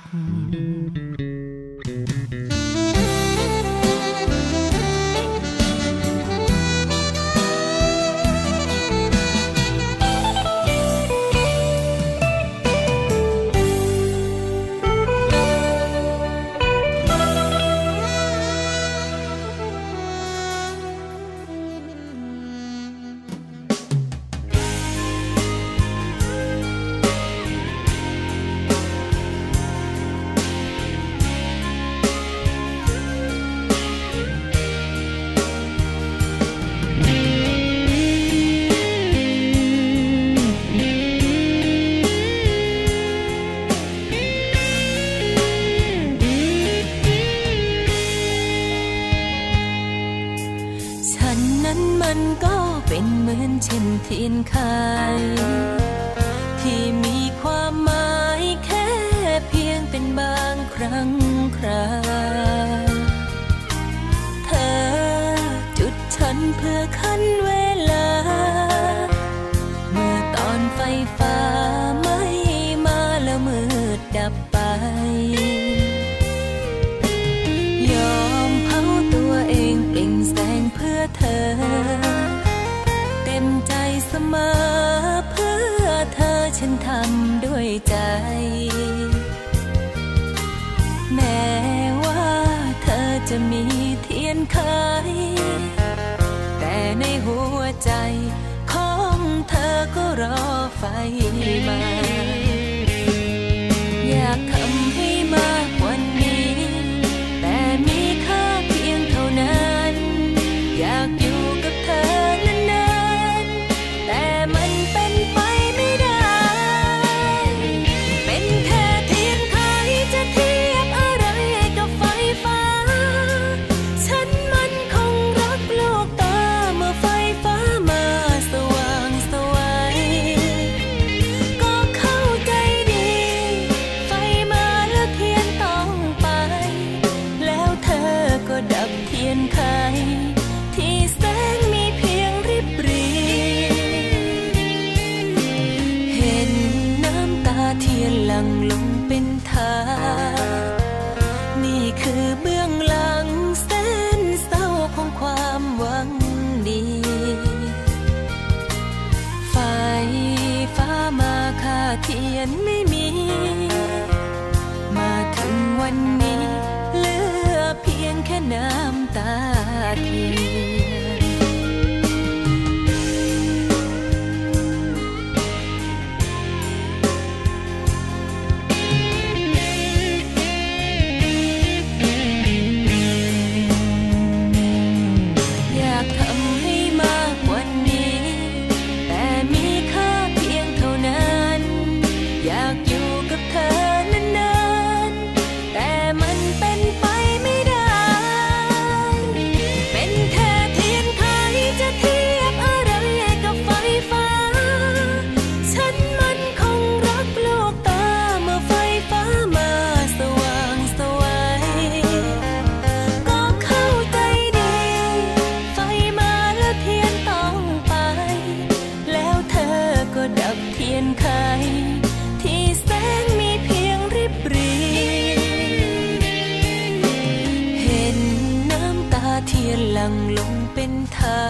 [230.11, 231.41] งลงเป็นทา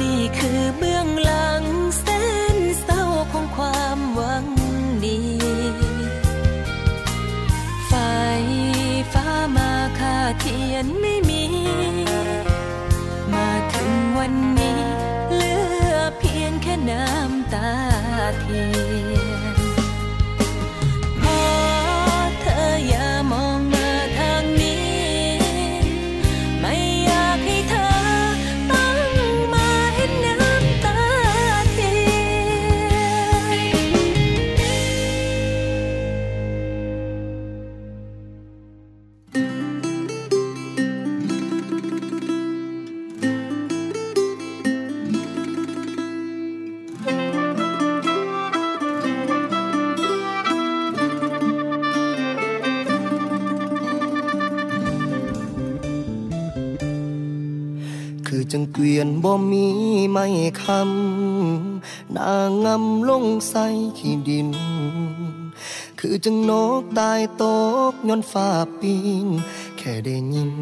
[0.00, 1.62] นี่คือเบื้องหลัง
[58.80, 59.66] เกวียนบ่มี
[60.10, 60.26] ไม่
[60.62, 63.66] คำนางงำลงใส่
[63.98, 64.48] ขี้ดิน
[65.98, 67.44] คือจังนกตายต
[67.90, 68.48] กย้อนฟ้า
[68.80, 69.24] ปิง
[69.78, 70.52] แค่ได้ยิน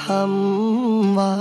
[0.00, 1.34] คำว่า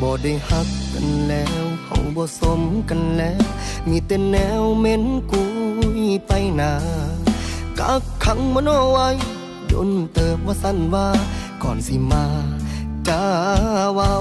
[0.00, 3.44] บ่ได้หักกันแล้วเฮาบ่สมกันแล้ว
[3.88, 5.42] มีแต่แนวเม็นกุ
[5.98, 6.72] ยไปหนา
[7.78, 9.08] กักขังมโนไว้
[9.70, 11.08] ดนเติบว่าสั้นว่า
[11.62, 12.24] ก่อนสิมา
[13.08, 13.22] จ้า
[13.94, 14.12] เว้า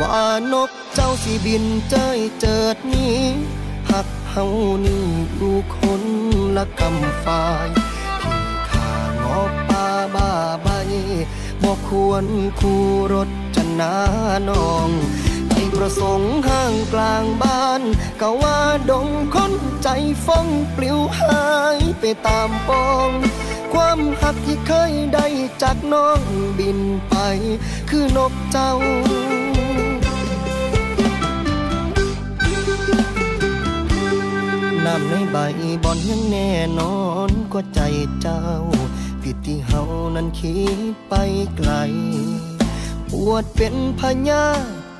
[0.00, 3.18] ว่านกเจ้าสิบินเจ้ยเจิดนี้
[3.90, 4.44] หักเฮา
[4.84, 5.04] นี่
[5.40, 6.02] ลูกคน
[6.56, 7.68] ละกำฝ่าย
[8.22, 9.34] ที่ข้างอ
[9.68, 10.30] ป่าบ้า
[10.62, 10.68] ใบ
[11.62, 12.26] บ่ควร
[12.60, 12.82] คู่
[13.14, 13.94] รถจะนา
[14.48, 14.90] น้อง
[15.48, 17.82] ใจประสงค์ห้างกลางบ้าน
[18.20, 18.58] ก็ว่า
[18.90, 19.52] ดงคน
[19.82, 19.88] ใจ
[20.26, 21.44] ฟ้องปลิวหา
[21.76, 23.10] ยไปตามปอง
[23.74, 25.26] ความหักที่เคยได้
[25.62, 26.20] จากน้อง
[26.58, 27.14] บินไป
[27.90, 28.72] คือนกเจ้า
[34.86, 35.36] น้ำในใบ
[35.84, 36.96] บอนยังแน่นอ
[37.28, 37.80] นก็ใจ
[38.22, 38.42] เจ้า
[39.22, 39.82] ผิดที่เฮา
[40.14, 41.14] นั้นคิดไป
[41.56, 41.72] ไกล
[43.10, 44.44] ปวดเป็นพญา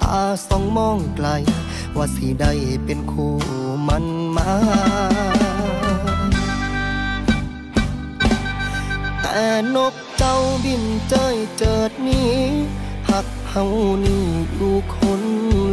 [0.02, 1.28] ตาสองมองไกล
[1.96, 2.52] ว่าสิได้
[2.84, 3.34] เป็นคู่
[3.88, 4.04] มัน
[4.36, 4.50] มา
[9.32, 12.34] แต่นกเจ้าบินเจยเจิดนี้
[13.10, 13.64] หักเฮา
[14.04, 14.26] นี่
[14.60, 15.22] ลูกคน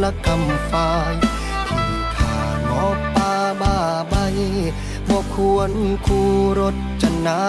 [0.04, 1.14] ละกำฝ่าย
[1.68, 3.78] ที่ขางอป่าบ้า
[4.10, 4.16] ใบ
[5.10, 5.72] บ่ควร
[6.06, 6.30] คู่
[6.60, 7.42] รถจะนา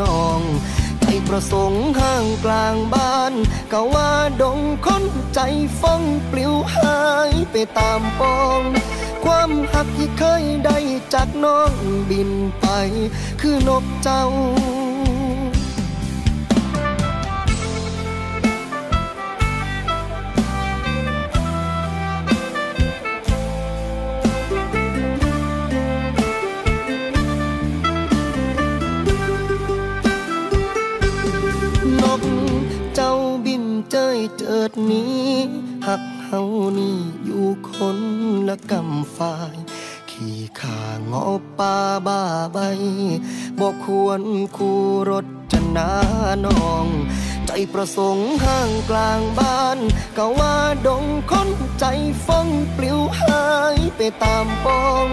[0.00, 0.40] น้อง
[1.00, 3.32] ใจประสงค์ห้างกลางบ้าน
[3.72, 5.04] ก็ว่าดงคน
[5.34, 5.40] ใจ
[5.80, 6.98] ฟ้องปลิวหา
[7.30, 8.62] ยไปตามปอง
[9.24, 10.78] ความหักที่เคยได้
[11.14, 11.72] จากน้อง
[12.10, 12.66] บินไป
[13.40, 14.24] คือนกเจ้า
[34.36, 35.24] เจิดนี้
[35.86, 36.42] หักเฮา
[36.78, 37.98] นี่อยู่คน
[38.48, 39.56] ละกำฝ่าย
[40.10, 42.58] ขี่ขางอป่าบ้าใบ
[43.58, 44.22] บอกควร
[44.56, 45.90] คู่รถจะนา
[46.46, 46.86] น้อง
[47.46, 49.78] ใจประสงค์ห้างกลางบ้าน
[50.16, 50.56] ก็ว่า
[50.86, 51.48] ดงคน
[51.80, 51.84] ใจ
[52.26, 53.42] ฟ้องปลิวหา
[53.74, 55.06] ยไปตามปอง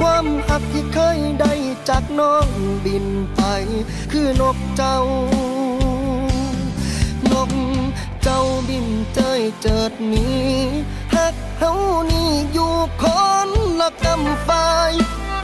[0.00, 1.52] ความหักที่เคยได้
[1.88, 2.48] จากน้อง
[2.84, 3.40] บินไป
[4.12, 4.98] คือนกเจ้า
[8.22, 10.50] เจ้าบินเจยเจิดนี้
[11.14, 11.72] หักเฮา
[12.10, 13.04] นี่อยู่ค
[13.48, 13.50] น
[13.80, 14.92] ละกำฝ่าย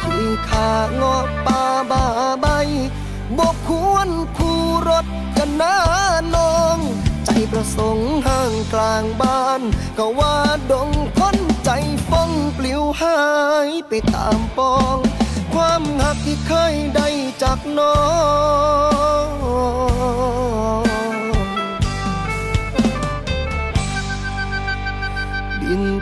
[0.02, 1.16] ที่ขางอ
[1.46, 2.04] ป่าบา
[2.40, 2.46] ใบ
[3.38, 5.06] บกควรคู่รถ
[5.36, 5.76] กันนา
[6.34, 6.78] น้อง
[7.24, 9.62] ใจประสงค์ห้างกลางบ้าน
[9.98, 10.36] ก็ว่า
[10.70, 11.70] ดงคนใจ
[12.08, 13.18] ฟ้องปลิวหา
[13.66, 14.96] ยไปตามปอง
[15.54, 17.08] ความหักที่เคยได้
[17.42, 17.98] จากน้อ
[20.84, 20.87] ง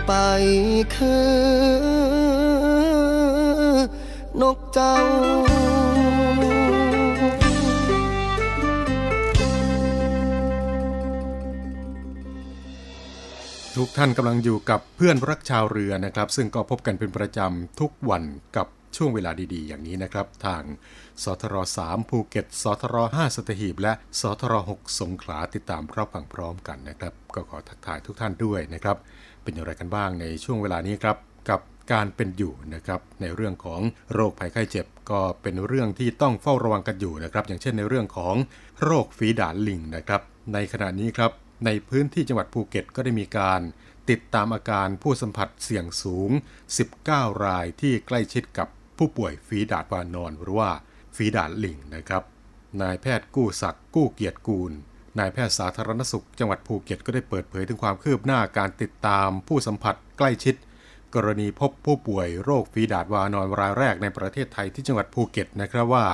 [0.07, 0.13] ไป
[0.97, 1.31] คือ
[4.41, 4.95] นกเจ้า
[13.77, 18.25] ทุกท่านกำลังอยู่กับเพื่อนรักชาวเรือนะครับ ซึ่งก็พบกันเป็นประจำทุกวัน
[18.57, 20.63] กับช่วงเวลาดีๆ อย่างนี้นะครับ ทาง
[21.23, 21.55] สทร
[21.87, 28.97] 3ภูเก็ตสทร5สัตหีบ และสทร6สงขลาติดตามรับฟังพร้อมกันนะครับ ก็ขอทักทายทุกท่านด้วยนะครับ
[29.47, 31.17] เป็นอย่างไรกันบ้างในช่วงเวลานี้ครับ
[31.51, 31.61] กับ
[31.93, 33.81] การเป็นอยู่นะครับในเรื่องของ
[34.13, 38.35] โรคภัยไข้เจ็บ ก็เป็นเรื่องที่ต้องเฝ้าระวังกันอยู่นะครับ อย่างเช่นในเรื่องของ
[38.83, 40.23] โรคฝีดาษลิงนะครับ
[40.53, 41.31] ในขณะนี้ครับ
[41.65, 43.61] ในพื้นที่จังหวัดภูเก็ตก็ได้มีการ
[44.11, 46.31] ติดตามอาการผู้สัมผัสเสี่ยงสูง
[46.87, 48.69] 19 รายที่ใกล้ชิดกับ
[48.99, 50.71] ผู้ป่วยฝีดาดวานอนหรือว่า
[51.17, 52.23] ฝีดาดลิงนะครับ
[52.81, 54.73] นายแพทย์กู้ศักดิ์กู้เกียรติกูล
[55.19, 60.55] นายแพทย์สาธารณสุข จังหวัดภูเก็ตก็ได้เปิดเผยถึงความคืบหน้าการติดตามผู้สัมผัสใกล้ชิด
[61.15, 66.07] กรณีพบผู้ป่วยโรคฝีดาดวานอนรายแรกในประเทศไทยที่จังหวัดภูเก็ตนะครับว่า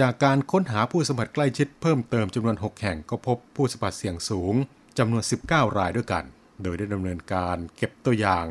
[0.00, 4.54] จากการค้นหาผู้สัมผัสใกล้ชิดเพิ่มเติมจำนวน 6 แห่งก็พบผู้สัมผัสเสี่ยงสูง
[4.98, 6.24] จำนวน 19 รายด้วยกัน
[6.62, 8.46] โดยได้ดำเนินการเก็บตัวอย่าง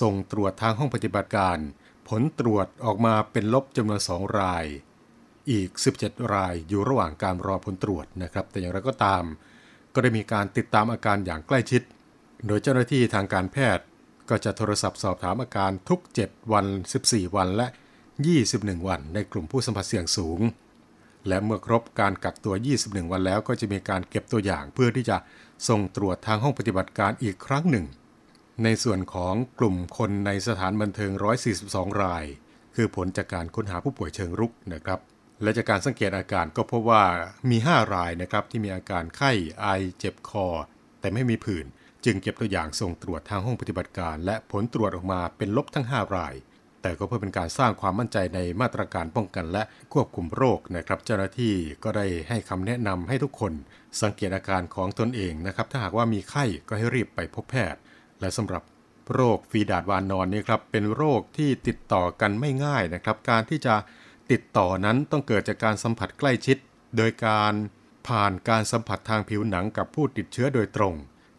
[0.00, 1.58] ส่งตรวจทางห้องปฏิบัติการ
[2.08, 4.64] ผลตรวจออกมาเป็นลบจำนวน 2 ราย
[5.50, 5.68] อีก
[6.00, 9.24] 17 รายอยู่ระหว่างการรอผลตรวจนะครับ แต่อย่างไรก็ตาม
[9.94, 11.82] ก็ได้มีการติดตามอาการอย่างใกล้ชิด
[12.46, 13.84] โดยเจ้าหน้าที่ทางการแพทย์
[14.28, 16.66] ก็จะโทรศัพท์สอบถามอาการทุก 7 วัน
[17.00, 17.66] 14 วันและ
[18.26, 20.40] 21 วัน ในกลุ่มผู้สัมผัสเสี่ยงสูง
[21.28, 25.16] และเมื่อครบการกักตัว 21 วันแล้วก็จะมีการเก็บตัวอย่างเพื่อที่จะ
[25.68, 27.86] ส่งตรวจทางห้องปฏิบัติการอีกครั้งหนึ่ง
[28.64, 31.12] ในส่วนของกลุ่มคนในสถานบันเทิง
[31.56, 32.24] 142 ราย
[32.74, 35.00] คือผลจากการค้นหาผู้ป่วยเชิงรุกนะครับ
[35.42, 37.04] และจากการสังเกตอาการก็พบว่า
[37.50, 39.66] มี 5 รายนะครับที่มีอาการไข้ไอ
[39.98, 40.46] เจ็บคอ
[41.00, 41.66] แต่ไม่มีผื่น
[42.04, 46.34] จึงเก็บตัวอย่างส่งตรวจทางห้องปฏิบัติการ และผลตรวจออกมาเป็นลบทั้ง 5 ราย
[46.82, 49.62] แต่ก็เพื่อเป็นการสร้างความมั่นใจในมาตรการป้องกันและ
[49.92, 53.52] ควบคุมโรคนะครับ เจ้าหน้าที่ก็ได้ให้คำแนะนำให้ทุกคน
[54.02, 57.80] สังเกตอาการของตนเองนะครับ ถ้าหากว่ามีไข้ก็ให้รีบไปพบแพทย์
[58.20, 58.62] และสำหรับ
[59.14, 63.74] โรคฟีดาดวานนอนนี่ครับเป็นโรคที่ติดต่อกันไม่ง่ายนะครับ การที่จะ
[64.30, 66.56] ติดต่อนั้นต้องเกิดจากการสัมผัสใกล้ชิด
[66.96, 67.54] โดยการ
[68.08, 70.94] ผ่านการสัมผัสทางผิวหนังกับผู้ติดเชื้อโดยตรง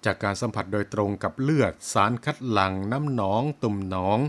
[0.05, 4.19] จากการสัมผัสโดยตรงกับเลือด สารคัดหลั่งน้ำหนอง ตุ่มหนอง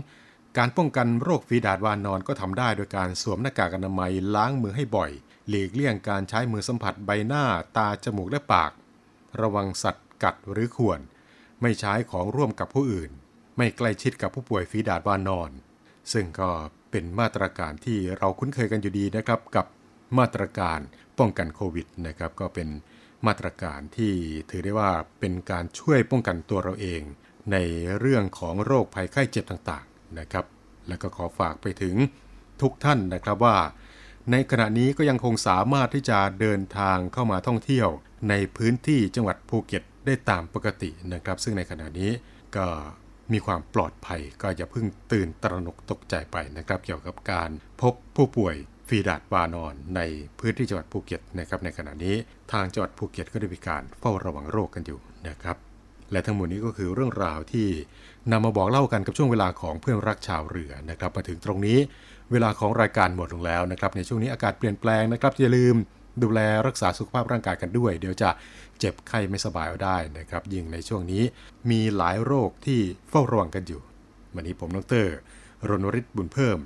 [0.57, 5.11] การป้องกันโรคฝีดาดวานอนก็ทำได้โดยการสวมหน้ากากอนามัยล้างมือให้บ่อย
[5.47, 7.43] หลีกเลี่ยงการใช้มือสัมผัสใบหน้า
[7.77, 8.71] ตาจมูกและปาก
[9.41, 10.99] ระวังสัตว์กัดหรือข่วน
[11.61, 13.11] ไม่ใช้ของร่วมกับผู้อื่น
[13.57, 15.51] ไม่ใกล้ชิดกับผู้ป่วยฝีดาดวานอน
[16.13, 16.51] ซึ่งก็
[16.93, 19.65] เป็นมาตรการที่เราคุ้นเคยกันอยู่ดีนะครับกับ
[20.17, 20.79] มาตรการ
[21.19, 22.69] ป้องกันโควิดนะครับก็เป็น
[23.27, 24.13] มาตรการที่
[24.49, 27.01] ถือได้ว่าเป็นการช่วยป้องกันตัวเราเอง
[27.51, 27.57] ใน
[27.99, 30.45] เรื่องของโรคภัยไข้เจ็บต่างๆนะครับ
[30.87, 31.95] และก็ขอฝากไปถึง
[32.61, 33.57] ทุกท่านนะครับว่า
[34.31, 37.87] ในขณะนี้ก็ยังคงสามารถที่จะเดินทางเข้ามาท่องเที่ยว
[38.29, 42.11] ในพื้นที่จังหวัดภูเก็ตได้ตามปกตินะครับ ซึ่งในขณะนี้
[42.55, 42.67] ก็
[43.31, 47.49] มีความปลอดภัยก็อย่าเพิ่งตื่นตระหนกตกใจไปนะครับ เกี่ยวกับการ
[47.81, 48.55] พบผู้ป่วย
[48.87, 50.01] ฝีดาษวานร ใน
[50.39, 52.15] พื้นที่จังหวัดภูเก็ตนะครับ ในขณะนี้
[52.51, 55.57] ทางจังหวัดภูเก็ตก็ได้มีการเฝ้าระวังโรคกันอยู่นะครับ
[56.11, 57.67] และทั้งหมดนี้ก็คือเรื่องราวที่
[58.31, 61.77] นำมาบอกเล่ากันกับช่วงเวลาของเพื่อนรักชาวเรือนะครับ มาถึงตรงนี้
[62.31, 65.75] เวลาของรายการหมดลงแล้วนะครับ ในช่วงนี้อากาศเปลี่ยนแปลงนะครับอย่าลืม
[66.23, 68.29] ดูแลรักษาสุขภาพร่างกายกันด้วย เดี๋ยวจะ
[68.79, 71.23] เจ็บไข้ไม่สบายเอาได้นะครับ ยิ่งในช่วงนี้
[71.69, 73.81] มีหลายโรคที่เฝ้าระวังกันอยู่
[74.35, 75.05] วันนี้ผมดร
[75.69, 76.57] รณริศบุญเพิ่ม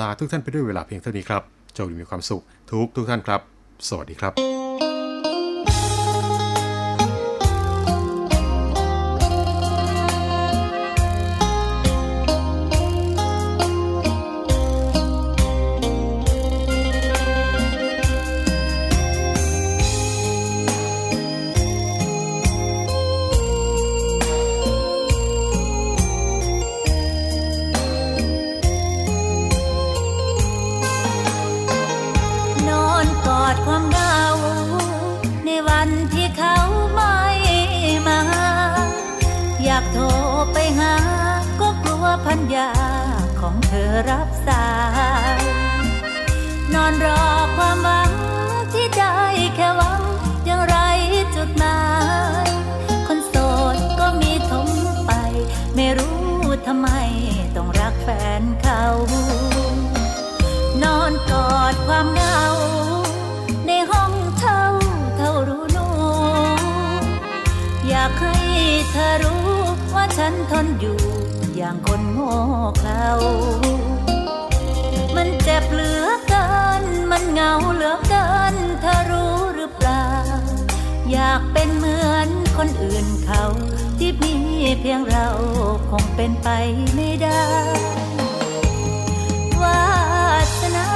[0.00, 1.42] ลาทุกท่านไปด้วยเวลาเพียงเท่านี้ครับ
[1.74, 3.40] โชคดีมีความสุขทุกทุกท่านครับ
[3.88, 4.61] สวัสดีครับ
[55.98, 56.18] รู้
[56.66, 56.88] ทำไม
[57.56, 58.08] ต้องรักแฟ
[58.40, 58.84] นเขา
[60.82, 62.42] นอนกอดความเหงา
[63.66, 64.64] ในห้องเท่า
[65.16, 65.86] เท่ารู้นู
[67.88, 68.36] อยากให้
[68.90, 69.48] เธอรู้
[69.94, 70.98] ว่าฉันทนอยู่
[71.56, 72.32] อย่างคนโง่
[72.80, 73.06] เขา
[75.16, 76.48] มันเจ็บเหลือเกิ
[76.82, 80.06] น มันเหงาเหลือเกิน เธอรู้หรือเปล่า
[81.12, 83.44] อยากเป็นเหมือนคนอื่นเขา
[84.04, 84.34] ที่มี
[84.80, 85.26] เพียงเรา
[85.90, 86.48] คงเป็นไป
[86.94, 87.44] ไม่ได้
[89.62, 89.82] วา
[90.60, 90.88] สนา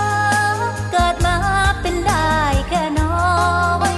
[0.91, 1.37] เกิดมา
[1.81, 2.31] เป็นได้
[2.69, 3.29] แค่น้อ
[3.93, 3.95] ย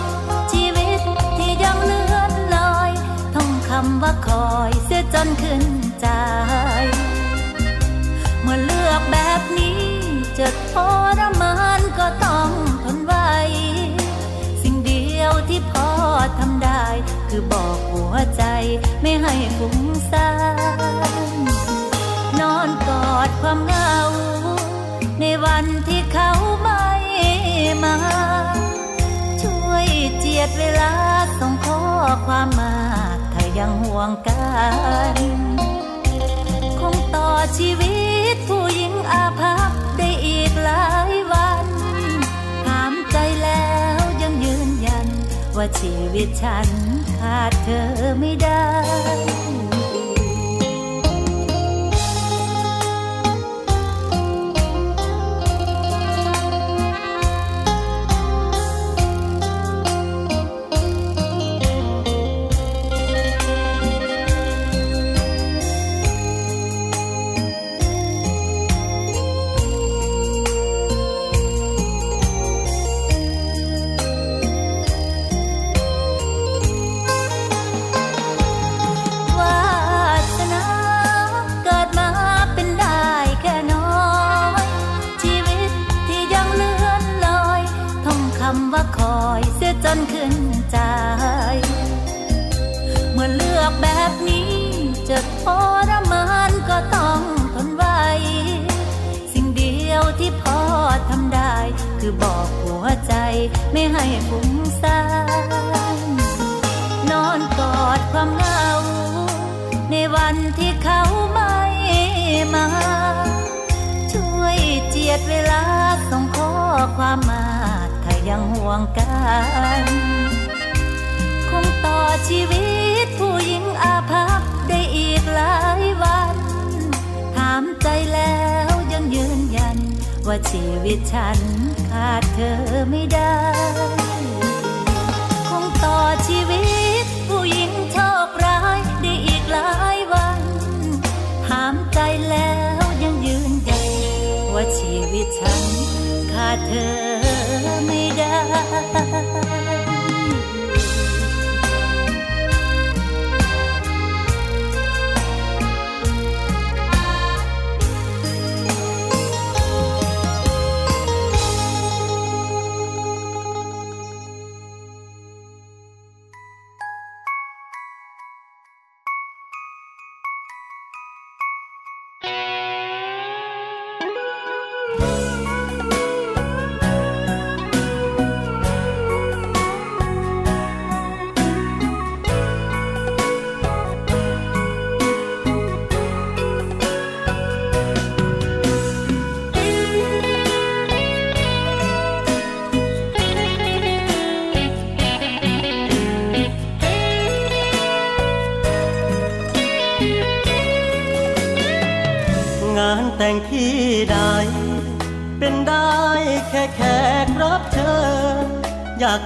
[0.52, 1.00] ชีวิต
[1.36, 2.90] ที่ยังเลือนลอย
[3.34, 5.64] ท่องคำว่าคอยเสียจนขึ้น
[6.00, 6.06] ใจ
[8.42, 9.82] เมื่อเลือกแบบนี้
[10.38, 10.74] จะท
[11.18, 12.50] รมานก็ต้อง
[12.84, 13.30] ทนไว้
[14.62, 15.88] สิ่งเดียวที่พอ
[16.19, 16.85] อทำได้
[17.29, 18.43] คือบอกหัวใจ
[19.03, 19.79] ไม่ให้ฟุ้ง
[20.11, 20.29] ซ่า
[21.11, 21.12] น
[22.41, 23.95] นอนกอดความเหงา
[25.21, 26.87] ในวันที่เขาไม่
[27.85, 27.97] มา
[29.43, 29.87] ช่วย
[30.19, 30.93] เจียดเวลา
[31.39, 31.81] ส่งข้อ
[32.27, 32.75] ความมา
[33.35, 34.53] ถ้ายังห่วงกั
[35.14, 35.16] น
[36.81, 37.97] คงต่อชีวิ
[38.35, 40.88] ตผู้หญิงอาภัพได้อีกหลา
[45.59, 46.68] ว่าชีวิตฉัน
[47.18, 47.84] ขาดเธอ
[48.18, 48.64] ไม่ได้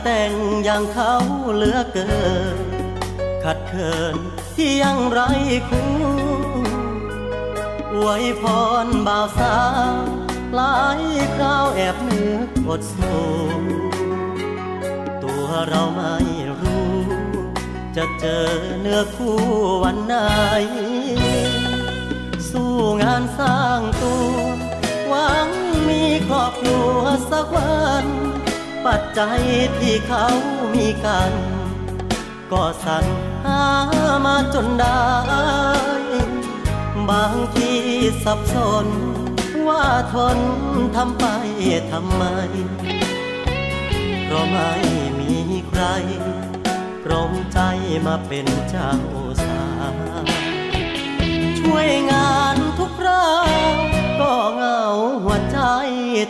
[0.03, 0.33] แต่ง
[0.65, 1.15] อย่างเขา
[1.55, 2.11] เหลือเกิ
[2.57, 2.59] น
[3.45, 4.17] ขัดเขิน
[4.57, 5.21] ที่ยังไร
[5.69, 5.93] คู่
[7.93, 8.43] อวยพ
[8.85, 9.59] รบ่าวสา
[9.93, 9.95] ว
[10.55, 11.03] หลาย
[11.37, 13.17] คราวแอบนึกอดสู
[15.23, 16.17] ตัวเราไม่
[16.61, 16.93] รู้
[17.97, 18.47] จะเจอ
[18.81, 19.39] เนื้อคู่
[19.85, 20.17] วันไหน
[22.51, 24.37] สู้งานสร้างตัว
[25.09, 25.49] หวัง
[25.89, 26.99] มีครอบครัว
[27.31, 28.22] สักวัน
[29.13, 29.23] ปัจ
[29.81, 30.27] ที่เขา
[30.75, 31.33] มีกัน
[32.53, 33.05] ก็สรร
[33.45, 33.65] หา
[34.25, 35.03] มาจนได้
[37.11, 37.73] บางที
[38.25, 38.87] สับสน
[39.69, 39.85] ว่า
[40.15, 40.39] ทน
[40.97, 41.25] ทำไป
[41.91, 42.25] ทำไม
[44.25, 44.71] เพราะไม่
[45.19, 45.35] มี
[45.69, 45.83] ใคร
[47.05, 47.59] พร้อมใจ
[48.07, 48.93] มาเป็นเจ้า
[49.45, 49.97] สาว
[51.59, 53.31] ช่วยงานทุกครา
[53.75, 53.77] ว
[54.21, 54.83] ก็เหงา
[55.25, 55.59] หัวใจ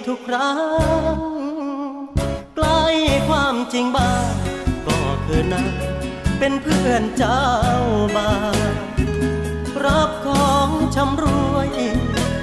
[0.06, 0.54] ทุกครั้
[1.38, 1.41] ง
[3.28, 4.32] ความจริงบ้าง
[4.86, 5.72] ก็คือนัก
[6.38, 7.44] เป็นเพื่อนเจ้า
[8.16, 8.72] บาว
[9.84, 11.70] รับของชำรวย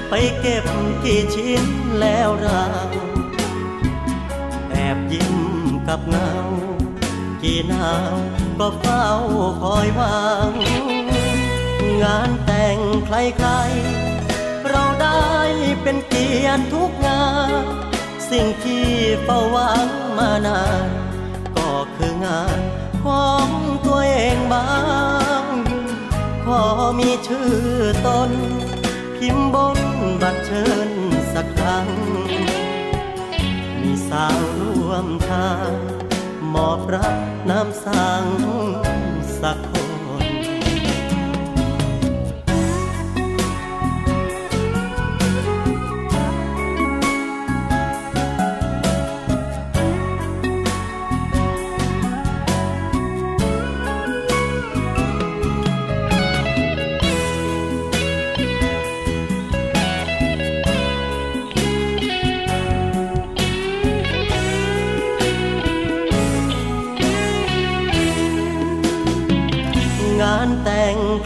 [0.08, 0.64] ไปเก็บ
[1.04, 1.64] กี่ชิ้น
[2.00, 2.64] แล้วเรา
[4.70, 5.36] แอบยิ้ม
[5.88, 6.32] กับเงา
[7.42, 8.14] กี่นาว
[8.58, 9.06] ก็เฝ้า
[9.62, 10.20] คอยวั
[10.50, 10.52] ง
[12.02, 15.24] งานแต่งใครๆ เราได้
[15.82, 17.89] เป็นเกียรติทุกงาน
[18.30, 18.86] สิ่งที่
[19.22, 20.88] เฝ้าหวังมานาน
[21.56, 22.60] ก็คืองาน
[23.04, 23.46] ของ
[23.86, 24.70] ตัวเองบ้า
[25.42, 25.44] ง
[26.44, 26.62] ขอ
[26.98, 27.52] มีชื่อ
[28.06, 28.30] ตน
[29.16, 29.78] พิมพ์บน
[30.22, 30.90] บัตรเชิญ
[31.32, 31.88] สักครั้ง
[33.80, 35.72] มีสาวร่วมทาง
[36.54, 37.16] มอบรับ
[37.50, 38.24] น้ำสัง
[39.40, 39.89] สักคน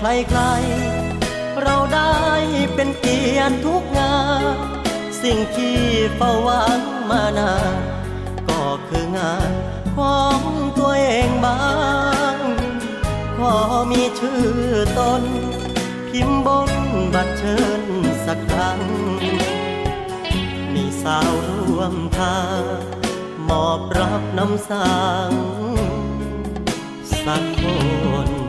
[0.06, 2.14] ใครๆ เราได้
[2.74, 4.16] เป็นเกียรติทุกงา
[4.54, 4.56] น
[5.22, 5.78] สิ่งที่
[6.16, 6.80] เฝ้าหวัง
[7.10, 7.76] มานาน
[8.48, 9.50] ก็คืองาน
[9.96, 10.40] ของ
[10.78, 11.64] ตัวเองบ้า
[12.34, 12.36] ง
[13.36, 13.54] ขอ
[13.90, 14.48] มีชื่อ
[14.98, 15.22] ตน
[16.08, 16.70] พิมพ์บน
[17.14, 17.82] บัตรเชิญ
[18.26, 18.80] สักครั้ง
[20.74, 22.62] มีสาวร่วมทาง
[23.48, 24.94] มอบรับน้ำสั
[25.28, 25.32] ง
[27.24, 27.62] สักค
[28.28, 28.43] น